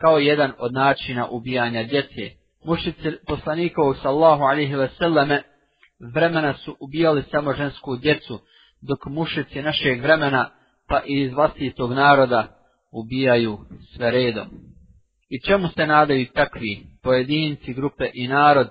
kao 0.00 0.18
jedan 0.18 0.52
od 0.58 0.72
načina 0.72 1.28
ubijanja 1.28 1.82
djece. 1.82 2.30
Mušici 2.64 3.10
poslanikovog 3.26 3.96
sallahu 4.02 4.42
alihi 4.42 4.74
wasallame 4.74 5.42
vremena 6.14 6.54
su 6.54 6.76
ubijali 6.80 7.22
samo 7.30 7.52
žensku 7.52 7.96
djecu, 7.96 8.40
dok 8.82 9.06
mušici 9.06 9.62
našeg 9.62 10.02
vremena 10.02 10.50
pa 10.88 11.02
i 11.06 11.20
iz 11.22 11.32
vlastitog 11.32 11.92
naroda 11.92 12.58
ubijaju 12.92 13.58
sve 13.96 14.10
redom. 14.10 14.48
I 15.28 15.40
čemu 15.40 15.68
se 15.68 15.86
nadaju 15.86 16.26
takvi 16.34 16.78
pojedinci, 17.02 17.74
grupe 17.74 18.10
i 18.14 18.28
narod 18.28 18.68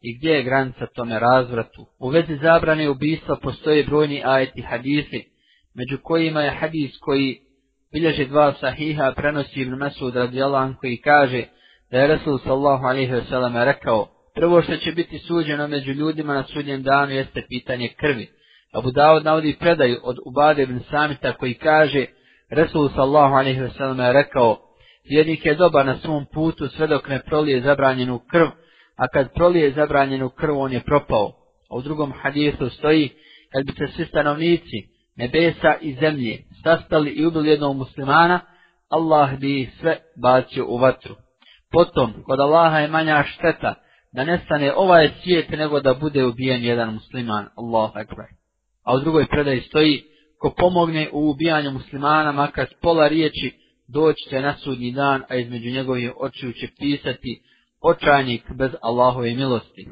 i 0.00 0.18
gdje 0.18 0.30
je 0.30 0.42
granica 0.42 0.86
tome 0.94 1.18
razvratu? 1.18 1.86
U 1.98 2.08
vezi 2.08 2.38
zabrane 2.42 2.90
ubistva 2.90 3.36
postoje 3.36 3.84
brojni 3.84 4.22
ajeti 4.24 4.62
hadisi, 4.62 5.24
među 5.74 5.98
kojima 6.02 6.42
je 6.42 6.50
hadis 6.50 6.98
koji 7.00 7.40
bilježe 7.92 8.24
dva 8.24 8.52
sahiha 8.60 9.12
prenosi 9.16 9.60
Ibn 9.60 9.74
Masud 9.74 10.16
radijalan 10.16 10.74
koji 10.74 10.96
kaže 10.96 11.44
da 11.90 11.98
je 11.98 12.06
Resul 12.06 12.38
sallahu 12.38 12.86
alaihi 12.86 13.12
wasallam 13.12 13.64
rekao 13.64 14.06
prvo 14.34 14.62
što 14.62 14.76
će 14.76 14.92
biti 14.92 15.18
suđeno 15.18 15.68
među 15.68 15.92
ljudima 15.92 16.34
na 16.34 16.42
sudnjem 16.42 16.82
danu 16.82 17.12
jeste 17.12 17.42
pitanje 17.48 17.88
krvi. 17.88 18.28
Abu 18.72 18.90
Dawud 18.90 19.24
navodi 19.24 19.56
predaju 19.60 20.00
od 20.02 20.16
Ubade 20.26 20.62
ibn 20.62 20.80
Samita 20.90 21.32
koji 21.32 21.54
kaže 21.54 22.06
Rasul 22.50 22.88
sallahu 22.94 23.34
alaihi 23.34 23.60
wasallam 23.60 24.06
je 24.06 24.12
rekao 24.12 24.67
vjernik 25.10 25.46
je 25.46 25.54
dobar 25.54 25.86
na 25.86 25.98
svom 25.98 26.26
putu 26.34 26.68
sve 26.68 26.86
dok 26.86 27.08
ne 27.08 27.22
prolije 27.22 27.60
zabranjenu 27.60 28.20
krv, 28.30 28.46
a 28.96 29.08
kad 29.08 29.32
prolije 29.34 29.72
zabranjenu 29.72 30.28
krv 30.28 30.58
on 30.58 30.72
je 30.72 30.80
propao. 30.80 31.32
A 31.70 31.76
u 31.76 31.82
drugom 31.82 32.12
hadisu 32.22 32.70
stoji 32.70 33.10
kad 33.52 33.66
bi 33.66 33.72
se 33.72 33.92
svi 33.96 34.04
stanovnici 34.04 34.98
nebesa 35.16 35.74
i 35.80 35.94
zemlje 35.94 36.38
sastali 36.62 37.10
i 37.10 37.26
ubili 37.26 37.48
jednog 37.48 37.76
muslimana, 37.76 38.40
Allah 38.88 39.38
bi 39.38 39.70
sve 39.80 39.96
bacio 40.22 40.66
u 40.68 40.78
vatru. 40.78 41.14
Potom, 41.72 42.12
kod 42.26 42.40
Allaha 42.40 42.78
je 42.78 42.88
manja 42.88 43.22
šteta 43.22 43.74
da 44.12 44.24
nestane 44.24 44.72
ovaj 44.76 45.10
svijet 45.22 45.50
nego 45.50 45.80
da 45.80 45.94
bude 45.94 46.24
ubijen 46.24 46.64
jedan 46.64 46.94
musliman, 46.94 47.46
Allah 47.56 47.90
akbar. 47.94 48.26
A 48.84 48.94
u 48.94 49.00
drugoj 49.00 49.26
predaji 49.26 49.60
stoji, 49.60 50.02
ko 50.40 50.54
pomogne 50.56 51.08
u 51.12 51.30
ubijanju 51.30 51.70
muslimana, 51.70 52.32
makar 52.32 52.66
pola 52.82 53.08
riječi, 53.08 53.54
doći 53.88 54.28
će 54.30 54.40
na 54.40 54.56
sudnji 54.56 54.92
dan, 54.92 55.22
a 55.28 55.36
između 55.36 55.70
njegovih 55.70 56.10
očiju 56.16 56.52
će 56.52 56.68
pisati 56.78 57.42
očajnik 57.80 58.42
bez 58.52 58.70
Allahove 58.82 59.34
milosti. 59.34 59.88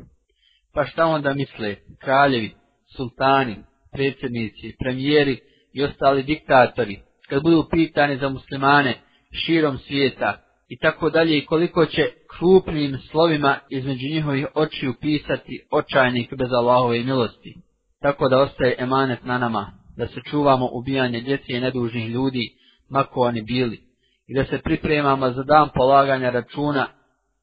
Pa 0.74 0.84
šta 0.84 1.06
onda 1.06 1.34
misle, 1.34 1.76
kraljevi, 2.00 2.54
sultani, 2.96 3.56
predsjednici, 3.92 4.76
premijeri 4.78 5.40
i 5.72 5.82
ostali 5.82 6.22
diktatori, 6.22 7.00
kad 7.28 7.42
budu 7.42 7.68
pitani 7.70 8.18
za 8.18 8.28
muslimane 8.28 8.94
širom 9.32 9.78
svijeta 9.78 10.42
i 10.68 10.78
tako 10.78 11.10
dalje 11.10 11.38
i 11.38 11.46
koliko 11.46 11.86
će 11.86 12.10
krupnim 12.38 12.98
slovima 13.10 13.58
između 13.70 14.08
njihovih 14.08 14.46
očiju 14.54 14.94
pisati 15.00 15.66
očajnik 15.70 16.34
bez 16.34 16.48
Allahove 16.52 17.04
milosti. 17.04 17.54
Tako 18.00 18.28
da 18.28 18.42
ostaje 18.42 18.76
emanet 18.78 19.24
na 19.24 19.38
nama, 19.38 19.72
da 19.96 20.06
se 20.06 20.20
čuvamo 20.30 20.68
ubijanje 20.72 21.20
djece 21.20 21.44
i 21.48 21.60
nedužnih 21.60 22.08
ljudi, 22.08 22.52
mako 22.90 23.20
oni 23.20 23.42
bili, 23.42 23.85
i 24.26 24.34
da 24.34 24.44
se 24.44 24.58
pripremamo 24.58 25.30
za 25.30 25.42
dan 25.42 25.68
polaganja 25.74 26.30
računa 26.30 26.86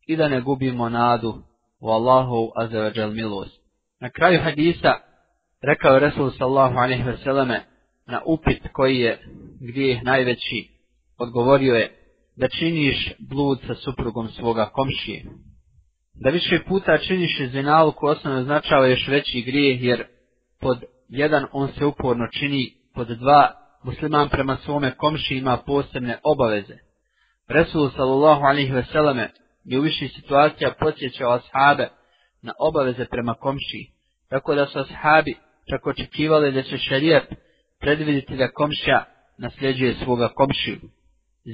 i 0.07 0.15
da 0.15 0.27
ne 0.27 0.41
gubimo 0.41 0.89
nadu 0.89 1.33
u 1.79 1.89
Allahu 1.89 2.51
azevađal 2.55 3.11
milost. 3.11 3.61
Na 3.99 4.09
kraju 4.09 4.39
hadisa 4.43 4.93
rekao 5.61 5.99
Resul 5.99 6.31
sallahu 6.37 6.77
alaihi 6.77 7.03
veseleme 7.03 7.63
na 8.07 8.21
upit 8.25 8.61
koji 8.73 8.99
je 8.99 9.19
gdje 9.59 9.87
je 9.87 10.01
najveći, 10.03 10.69
odgovorio 11.17 11.75
je 11.75 11.95
da 12.35 12.47
činiš 12.47 13.13
blud 13.19 13.59
sa 13.67 13.75
suprugom 13.75 14.27
svoga 14.27 14.65
komšije. 14.65 15.25
Da 16.13 16.29
više 16.29 16.59
puta 16.67 16.97
činiš 16.97 17.49
zinalku 17.51 18.05
osnovno 18.05 18.39
označava 18.39 18.87
još 18.87 19.07
veći 19.07 19.41
grijeh 19.41 19.83
jer 19.83 20.03
pod 20.59 20.83
jedan 21.09 21.45
on 21.51 21.67
se 21.77 21.85
uporno 21.85 22.27
čini, 22.39 22.73
pod 22.93 23.07
dva 23.07 23.62
musliman 23.83 24.29
prema 24.29 24.57
svome 24.65 24.95
komši 24.95 25.35
ima 25.35 25.57
posebne 25.57 26.17
obaveze. 26.23 26.75
Resul 27.47 27.89
sallallahu 27.89 28.43
alaihi 28.43 28.71
veseleme 28.71 29.29
je 29.63 29.79
u 29.79 29.81
više 29.81 30.07
situacija 30.07 30.73
podsjećao 30.79 31.31
ashabe 31.31 31.89
na 32.41 32.53
obaveze 32.59 33.05
prema 33.05 33.33
komši, 33.33 33.91
tako 34.29 34.55
da 34.55 34.65
su 34.65 34.79
ashabi 34.79 35.35
čak 35.69 35.87
očekivali 35.87 36.51
da 36.51 36.63
će 36.63 36.77
šarijat 36.77 37.23
predvidjeti 37.79 38.37
da 38.37 38.51
komšija 38.51 39.05
nasljeđuje 39.37 39.95
svoga 40.03 40.27
komšiju. 40.27 40.79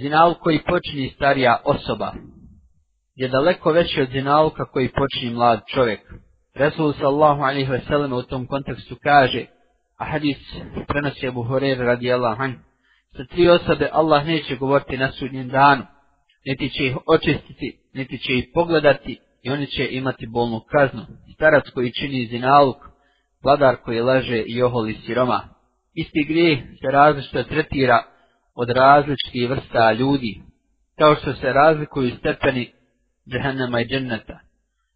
Zinal 0.02 0.34
koji 0.34 0.64
počini 0.64 1.14
starija 1.16 1.62
osoba 1.66 2.14
je 3.16 3.28
daleko 3.28 3.72
veći 3.72 4.02
od 4.02 4.10
zinalka 4.12 4.66
koji 4.66 4.90
počini 4.90 5.34
mlad 5.34 5.62
čovjek. 5.74 6.00
Resul 6.56 6.94
sallahu 6.94 7.42
alaihi 7.42 7.72
veseleme 7.72 8.16
u 8.16 8.24
tom 8.24 8.48
kontekstu 8.48 8.96
kaže, 9.04 9.46
a 10.00 10.06
hadis 10.06 10.38
prenosi 10.88 11.28
Abu 11.28 11.44
Hurere 11.44 11.84
radijallahu 11.86 12.42
anhu, 12.44 12.60
sa 13.18 13.24
tri 13.26 13.50
osobe 13.50 13.90
Allah 13.92 14.26
neće 14.26 14.56
govoriti 14.56 14.98
na 14.98 15.12
sudnjem 15.12 15.48
danu, 15.48 15.84
niti 16.46 16.70
će 16.70 16.86
ih 16.86 16.98
očistiti, 17.08 17.80
niti 17.94 18.18
će 18.18 18.38
ih 18.38 18.46
pogledati 18.54 19.20
i 19.44 19.50
oni 19.50 19.68
će 19.68 19.88
imati 19.92 20.28
bolnu 20.28 20.60
kaznu. 20.72 21.06
Starac 21.34 21.64
koji 21.74 21.92
čini 21.92 22.28
zinaluk, 22.32 22.78
vladar 23.44 23.76
koji 23.76 24.02
laže 24.02 24.44
i 24.48 24.64
oholi 24.64 24.98
siroma. 25.06 25.42
Isti 25.96 26.26
grijeh 26.28 26.60
se 26.60 26.92
različito 26.92 27.44
tretira 27.44 28.04
od 28.56 28.70
različitih 28.70 29.50
vrsta 29.50 29.92
ljudi, 29.92 30.42
kao 30.98 31.16
što 31.16 31.34
se 31.34 31.54
razlikuju 31.54 32.18
stepeni 32.18 32.72
džehennema 33.32 33.82
i 33.82 33.88
dženneta. 33.88 34.40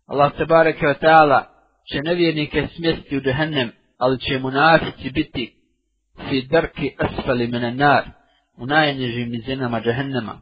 Allah 0.07 0.31
se 0.37 0.45
bareke 0.45 0.85
wa 0.85 0.95
ta'ala 1.01 1.43
će 1.91 2.01
nevjernike 2.01 2.67
smjesti 2.75 3.17
u 3.17 3.21
džehennem, 3.21 3.71
ali 4.03 4.19
će 4.19 4.39
munafici 4.39 5.11
biti 5.11 5.53
fi 6.29 6.41
drki 6.41 6.95
asfali 6.99 7.47
mene 7.47 7.71
nar, 7.71 8.03
u 8.57 8.65
najnižim 8.65 9.29
nizinama 9.29 9.81
džehennema. 9.81 10.39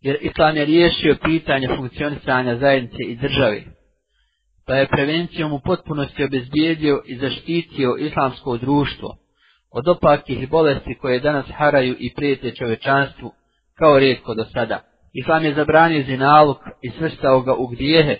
Jer 0.00 0.16
Islam 0.20 0.56
je 0.56 0.64
riješio 0.64 1.16
pitanje 1.24 1.68
funkcionisanja 1.76 2.56
zajednice 2.56 3.02
i 3.08 3.16
države, 3.16 3.62
pa 4.66 4.74
je 4.74 4.88
prevencijom 4.88 5.52
u 5.52 5.60
potpunosti 5.64 6.24
obezbijedio 6.24 7.02
i 7.06 7.16
zaštitio 7.16 7.96
islamsko 7.98 8.56
društvo 8.56 9.16
od 9.70 9.88
opakih 9.88 10.50
bolesti 10.50 10.98
koje 11.00 11.20
danas 11.20 11.46
haraju 11.56 11.96
i 11.98 12.14
prijete 12.14 12.54
čovečanstvu 12.54 13.32
kao 13.78 13.98
rijetko 13.98 14.34
do 14.34 14.44
sada. 14.44 14.80
Islam 15.12 15.44
je 15.44 15.54
zabranio 15.54 16.04
zinaluk 16.06 16.58
i 16.82 16.90
svrstao 16.90 17.40
ga 17.40 17.54
u 17.54 17.66
grijehe 17.66 18.16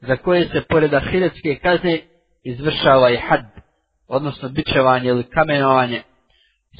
za 0.00 0.16
koje 0.16 0.48
se 0.48 0.62
pored 0.68 0.94
ahiretske 0.94 1.58
kazne 1.62 2.00
izvršava 2.44 3.10
i 3.10 3.16
had, 3.16 3.55
odnosno 4.08 4.48
bičevanje 4.48 5.08
ili 5.08 5.30
kamenovanje, 5.30 6.02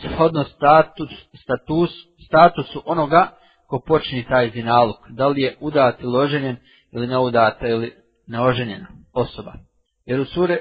shodno 0.03 0.45
status, 0.45 1.11
status, 1.43 1.91
statusu 2.27 2.83
onoga 2.87 3.29
ko 3.69 3.81
počini 3.87 4.25
taj 4.29 4.51
zinaluk, 4.51 4.97
da 5.09 5.29
li 5.29 5.43
je 5.43 5.57
udat 5.61 6.01
ili 6.01 6.19
oženjen 6.19 6.57
ili 6.93 7.07
neudata 7.07 7.69
ili 7.69 7.93
neoženjena 8.27 8.87
osoba. 9.13 9.53
Jer 10.07 10.21
u 10.21 10.25
sure 10.25 10.59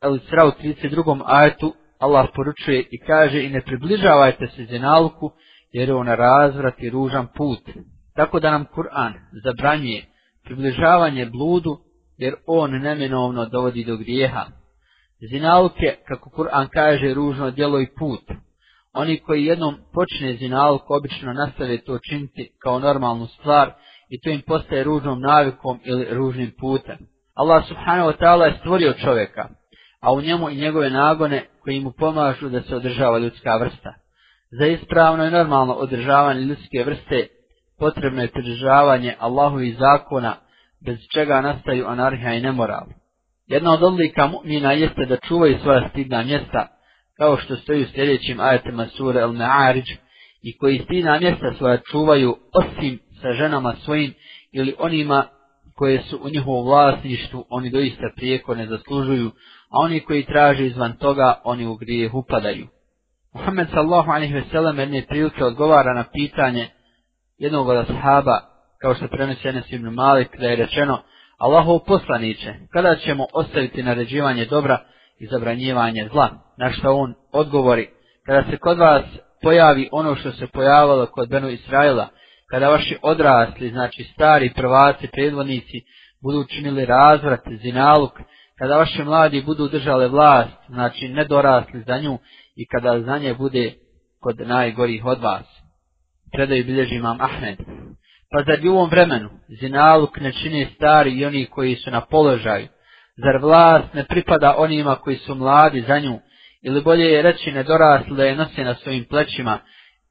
Al-Isra 0.00 0.44
u 0.44 0.62
32. 0.62 1.22
ajetu 1.26 1.74
Allah 1.98 2.28
poručuje 2.34 2.80
i 2.90 2.98
kaže 3.06 3.44
i 3.44 3.50
ne 3.50 3.60
približavajte 3.60 4.46
se 4.46 4.64
zinaluku 4.64 5.30
jer 5.72 5.88
je 5.88 5.94
on 5.94 6.06
razvrat 6.06 6.74
i 6.78 6.90
ružan 6.90 7.26
put. 7.36 7.60
Tako 8.16 8.40
da 8.40 8.50
nam 8.50 8.64
Kur'an 8.64 9.12
zabranjuje 9.44 10.04
približavanje 10.44 11.26
bludu 11.26 11.78
jer 12.16 12.34
on 12.46 12.70
neminovno 12.70 13.44
dovodi 13.44 13.84
do 13.84 13.96
grijeha. 13.96 14.44
Zinaluke, 15.30 15.96
kako 16.08 16.30
Kur'an 16.30 16.68
kaže, 16.68 17.14
ružno 17.14 17.50
djelo 17.50 17.80
i 17.80 17.86
put. 17.98 18.24
Oni 18.92 19.20
koji 19.20 19.44
jednom 19.44 19.76
počne 19.92 20.36
zinalku 20.36 20.94
obično 20.94 21.32
nastave 21.32 21.78
to 21.78 21.98
činiti 21.98 22.50
kao 22.62 22.78
normalnu 22.78 23.26
stvar 23.26 23.72
i 24.08 24.20
to 24.20 24.30
im 24.30 24.42
postaje 24.46 24.84
ružnom 24.84 25.20
navikom 25.20 25.80
ili 25.84 26.06
ružnim 26.10 26.52
putem. 26.60 26.98
Allah 27.34 27.64
subhanahu 27.68 28.10
wa 28.10 28.16
ta'ala 28.20 28.44
je 28.44 28.58
stvorio 28.60 28.92
čovjeka, 28.92 29.48
a 30.00 30.12
u 30.12 30.20
njemu 30.20 30.50
i 30.50 30.56
njegove 30.56 30.90
nagone 30.90 31.46
koji 31.62 31.80
mu 31.80 31.92
pomažu 31.92 32.48
da 32.48 32.62
se 32.62 32.76
održava 32.76 33.18
ljudska 33.18 33.56
vrsta. 33.56 33.94
Za 34.58 34.66
ispravno 34.66 35.24
i 35.24 35.30
normalno 35.30 35.74
održavanje 35.74 36.40
ljudske 36.40 36.84
vrste 36.86 37.26
potrebno 37.78 38.22
je 38.22 38.32
pridržavanje 38.32 39.16
Allahovih 39.18 39.76
zakona 39.78 40.36
bez 40.86 40.98
čega 41.14 41.40
nastaju 41.40 41.86
anarhija 41.86 42.34
i 42.34 42.40
nemoral. 42.40 42.86
Jedna 43.46 43.72
od 43.72 43.82
odlika 43.82 44.28
mu'mina 44.28 44.70
jeste 44.70 45.04
da 45.04 45.16
čuvaju 45.16 45.58
svoja 45.62 45.88
stidna 45.88 46.22
mjesta, 46.22 46.66
kao 47.16 47.36
što 47.36 47.56
stoji 47.56 47.82
u 47.82 47.88
sljedećim 47.94 48.40
ajatima 48.40 48.86
sure 48.86 49.20
El-Me'arić 49.20 49.96
i 50.42 50.56
koji 50.58 50.78
stidna 50.78 51.18
mjesta 51.18 51.52
svoja 51.58 51.78
čuvaju 51.90 52.36
osim 52.54 52.98
sa 53.22 53.32
ženama 53.32 53.74
svojim 53.84 54.14
ili 54.52 54.74
onima 54.78 55.26
koje 55.74 56.02
su 56.02 56.20
u 56.22 56.28
njihovom 56.28 56.66
vlasništvu, 56.66 57.44
oni 57.50 57.70
doista 57.70 58.10
prijeko 58.16 58.54
ne 58.54 58.66
zaslužuju, 58.66 59.30
a 59.70 59.78
oni 59.78 60.00
koji 60.00 60.24
traže 60.24 60.66
izvan 60.66 60.96
toga, 60.96 61.40
oni 61.44 61.66
u 61.66 61.76
grijeh 61.76 62.14
upadaju. 62.14 62.66
Muhammed 63.34 63.68
sallahu 63.70 64.10
alaihi 64.10 64.34
ve 64.34 64.44
sellem 64.50 64.78
jedne 64.78 65.06
prilike 65.08 65.44
odgovara 65.44 65.94
na 65.94 66.04
pitanje 66.12 66.68
jednog 67.38 67.68
od 67.68 67.76
ashaba, 67.76 68.40
kao 68.80 68.94
što 68.94 69.08
prenosi 69.08 69.48
Enes 69.48 69.72
ibn 69.72 69.88
Malik, 69.88 70.28
da 70.38 70.46
je 70.46 70.56
rečeno, 70.56 71.02
Allahov 71.44 71.78
poslaniće, 71.86 72.54
kada 72.72 72.96
ćemo 72.96 73.26
ostaviti 73.32 73.82
naređivanje 73.82 74.44
dobra 74.44 74.78
i 75.18 75.26
zabranjivanje 75.26 76.08
zla? 76.12 76.30
Na 76.58 76.70
što 76.70 76.94
on 76.94 77.14
odgovori, 77.32 77.88
kada 78.26 78.50
se 78.50 78.56
kod 78.56 78.78
vas 78.78 79.02
pojavi 79.42 79.88
ono 79.92 80.16
što 80.16 80.32
se 80.32 80.46
pojavilo 80.46 81.06
kod 81.06 81.28
Benu 81.28 81.48
Israila, 81.48 82.08
kada 82.50 82.68
vaši 82.68 82.98
odrasli, 83.02 83.70
znači 83.70 84.04
stari 84.14 84.52
prvaci, 84.56 85.08
predvodnici, 85.12 85.80
budu 86.22 86.44
činili 86.44 86.84
razvrat, 86.84 87.40
zinaluk, 87.62 88.12
kada 88.58 88.76
vaši 88.76 89.02
mladi 89.02 89.42
budu 89.42 89.68
držale 89.68 90.08
vlast, 90.08 90.58
znači 90.68 91.08
nedorasli 91.08 91.82
za 91.86 91.98
nju 91.98 92.18
i 92.56 92.66
kada 92.66 93.00
za 93.00 93.18
nje 93.18 93.34
bude 93.34 93.72
kod 94.20 94.40
najgorih 94.40 95.04
od 95.04 95.22
vas. 95.22 95.46
Predaju 96.32 96.64
bilježi 96.64 96.94
imam 96.94 97.20
Ahmed. 97.20 97.58
Pa 98.34 98.42
zar 98.42 98.66
u 98.66 98.70
ovom 98.70 98.90
vremenu 98.90 99.30
zinaluk 99.60 100.20
ne 100.20 100.32
čine 100.32 100.66
stari 100.74 101.10
i 101.10 101.24
oni 101.24 101.46
koji 101.46 101.76
su 101.76 101.90
na 101.90 102.00
položaju? 102.00 102.68
Zar 103.16 103.36
vlast 103.42 103.94
ne 103.94 104.04
pripada 104.04 104.54
onima 104.58 104.94
koji 104.94 105.16
su 105.16 105.34
mladi 105.34 105.84
za 105.88 105.98
nju? 105.98 106.18
Ili 106.62 106.82
bolje 106.82 107.04
je 107.04 107.22
reći 107.22 107.52
nedorasli 107.52 108.16
da 108.16 108.24
je 108.24 108.36
nosi 108.36 108.64
na 108.64 108.74
svojim 108.74 109.04
plećima? 109.04 109.58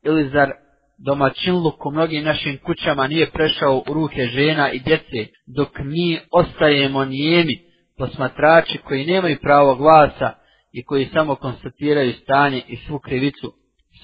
Ili 0.06 0.30
zar 0.30 0.52
domaćinluk 0.98 1.86
u 1.86 1.92
mnogim 1.92 2.24
našim 2.24 2.58
kućama 2.66 3.08
nije 3.08 3.30
prešao 3.30 3.84
u 3.88 3.94
ruke 3.94 4.26
žena 4.26 4.72
i 4.72 4.80
djece, 4.80 5.32
dok 5.56 5.70
mi 5.80 6.20
ostajemo 6.32 7.06
nijemi 7.06 7.60
posmatrači 7.98 8.78
koji 8.78 9.06
nemaju 9.06 9.38
pravo 9.42 9.76
glasa 9.76 10.32
i 10.72 10.84
koji 10.84 11.10
samo 11.14 11.36
konstatiraju 11.36 12.14
stanje 12.14 12.62
i 12.68 12.78
svu 12.78 13.00
krivicu 13.00 13.54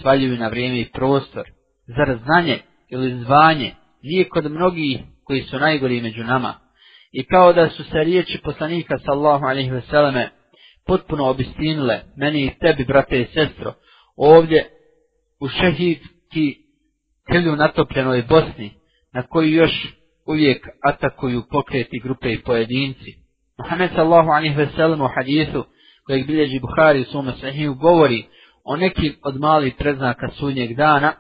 svaljuju 0.01 0.37
na 0.37 0.47
vrijeme 0.47 0.79
i 0.79 0.91
prostor. 0.91 1.43
Zar 1.87 2.17
znanje 2.23 2.59
ili 2.89 3.23
zvanje 3.23 3.75
nije 4.03 4.29
kod 4.29 4.51
mnogih 4.51 4.99
koji 5.23 5.41
su 5.41 5.59
najgori 5.59 6.01
među 6.01 6.23
nama? 6.23 6.53
I 7.11 7.23
kao 7.23 7.53
da 7.53 7.69
su 7.69 7.83
se 7.83 8.03
riječi 8.03 8.41
poslanika 8.43 8.97
sallahu 9.05 9.45
alaihi 9.45 9.71
veseleme 9.71 10.29
potpuno 10.87 11.29
obistinile 11.29 12.01
meni 12.17 12.45
i 12.45 12.59
tebi, 12.59 12.85
brate 12.85 13.21
i 13.21 13.25
sestro, 13.33 13.73
ovdje 14.17 14.69
u 15.39 15.47
šehidki 15.47 16.55
krlju 17.27 17.55
natopljenoj 17.55 18.23
Bosni, 18.29 18.71
na 19.13 19.27
koju 19.27 19.49
još 19.49 19.71
uvijek 20.27 20.67
atakuju 20.83 21.43
pokreti 21.51 21.99
grupe 22.03 22.33
i 22.33 22.41
pojedinci. 22.41 23.13
Muhammed 23.57 23.89
sallahu 23.95 24.29
alaihi 24.29 24.55
ve 24.55 24.67
sellem 24.75 25.01
u 25.01 25.07
hadisu, 25.15 25.65
kojeg 26.05 26.27
bilježi 26.27 26.59
Buhari 26.59 27.01
u 27.01 27.05
svome 27.05 27.33
sahiju, 27.41 27.73
govori 27.73 28.25
o 28.63 28.75
nekim 28.75 29.15
od 29.23 29.39
malih 29.39 29.73
preznaka 29.77 30.29
sudnjeg 30.29 30.75
dana 30.75 31.13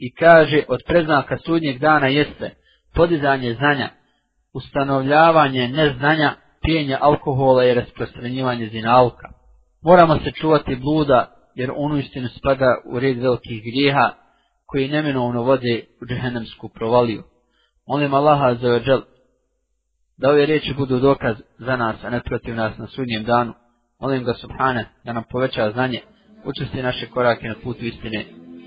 i 0.00 0.14
kaže 0.14 0.62
od 0.68 0.80
preznaka 0.86 1.38
sudnjeg 1.38 1.78
dana 1.78 2.06
jeste 2.06 2.50
podizanje 2.94 3.54
znanja, 3.54 3.88
ustanovljavanje 4.54 5.68
neznanja, 5.68 6.34
pijenje 6.62 6.96
alkohola 7.00 7.64
i 7.64 7.74
rasprostranjivanje 7.74 8.68
zinalka. 8.68 9.28
Moramo 9.82 10.16
se 10.16 10.30
čuvati 10.30 10.76
bluda, 10.76 11.34
jer 11.54 11.70
on 11.76 11.92
uistinu 11.92 12.28
spada 12.28 12.76
u 12.86 13.00
red 13.00 13.18
velikih 13.18 13.62
grijeha, 13.62 14.10
koji 14.66 14.88
neminovno 14.88 15.42
vode 15.42 15.84
u 16.02 16.06
džehennemsku 16.06 16.68
provaliju. 16.68 17.22
Molim 17.86 18.14
Allaha 18.14 18.54
za 18.54 18.72
ođel, 18.74 19.00
da 20.18 20.30
ove 20.30 20.46
riječi 20.46 20.74
budu 20.74 20.98
dokaz 20.98 21.36
za 21.58 21.76
nas, 21.76 21.96
a 22.04 22.10
ne 22.10 22.20
protiv 22.22 22.54
nas 22.54 22.78
na 22.78 22.86
sudnjem 22.86 23.24
danu. 23.24 23.54
Molim 24.00 24.24
ga 24.24 24.34
Subhane 24.34 24.84
da 25.04 25.12
nam 25.12 25.24
poveća 25.30 25.70
znanje, 25.70 26.00
učesti 26.44 26.82
naše 26.82 27.06
korake 27.06 27.48
na 27.48 27.54
putu 27.62 27.84
istine 27.84 28.24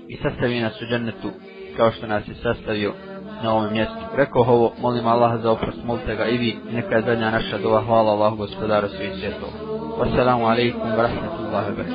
i 0.08 0.16
sastavi 0.16 0.60
nas 0.60 0.82
u 0.82 0.86
džennetu 0.86 1.30
kao 1.76 1.92
što 1.92 2.06
nas 2.06 2.28
je 2.28 2.34
sastavio 2.34 2.92
na 3.42 3.54
ovom 3.54 3.72
mjestu. 3.72 3.94
Rekao 4.16 4.42
ovo, 4.42 4.72
molim 4.80 5.06
Allaha 5.06 5.38
za 5.38 5.50
oprost, 5.50 5.78
molite 5.84 6.16
ga 6.16 6.26
i 6.26 6.36
vi, 6.38 6.56
neka 6.72 6.94
je 6.94 7.02
zadnja 7.02 7.30
naša 7.30 7.58
dova. 7.58 7.82
Hvala 7.82 8.12
Allahu 8.12 8.36
gospodaru 8.36 8.88
svih 8.88 9.12
svjetova. 9.20 9.52
Wassalamu 9.98 10.44
alaikum 10.50 10.80
wa 10.80 11.02
rahmatullahi 11.02 11.70
wa 11.70 11.76
barakatuh. 11.76 11.94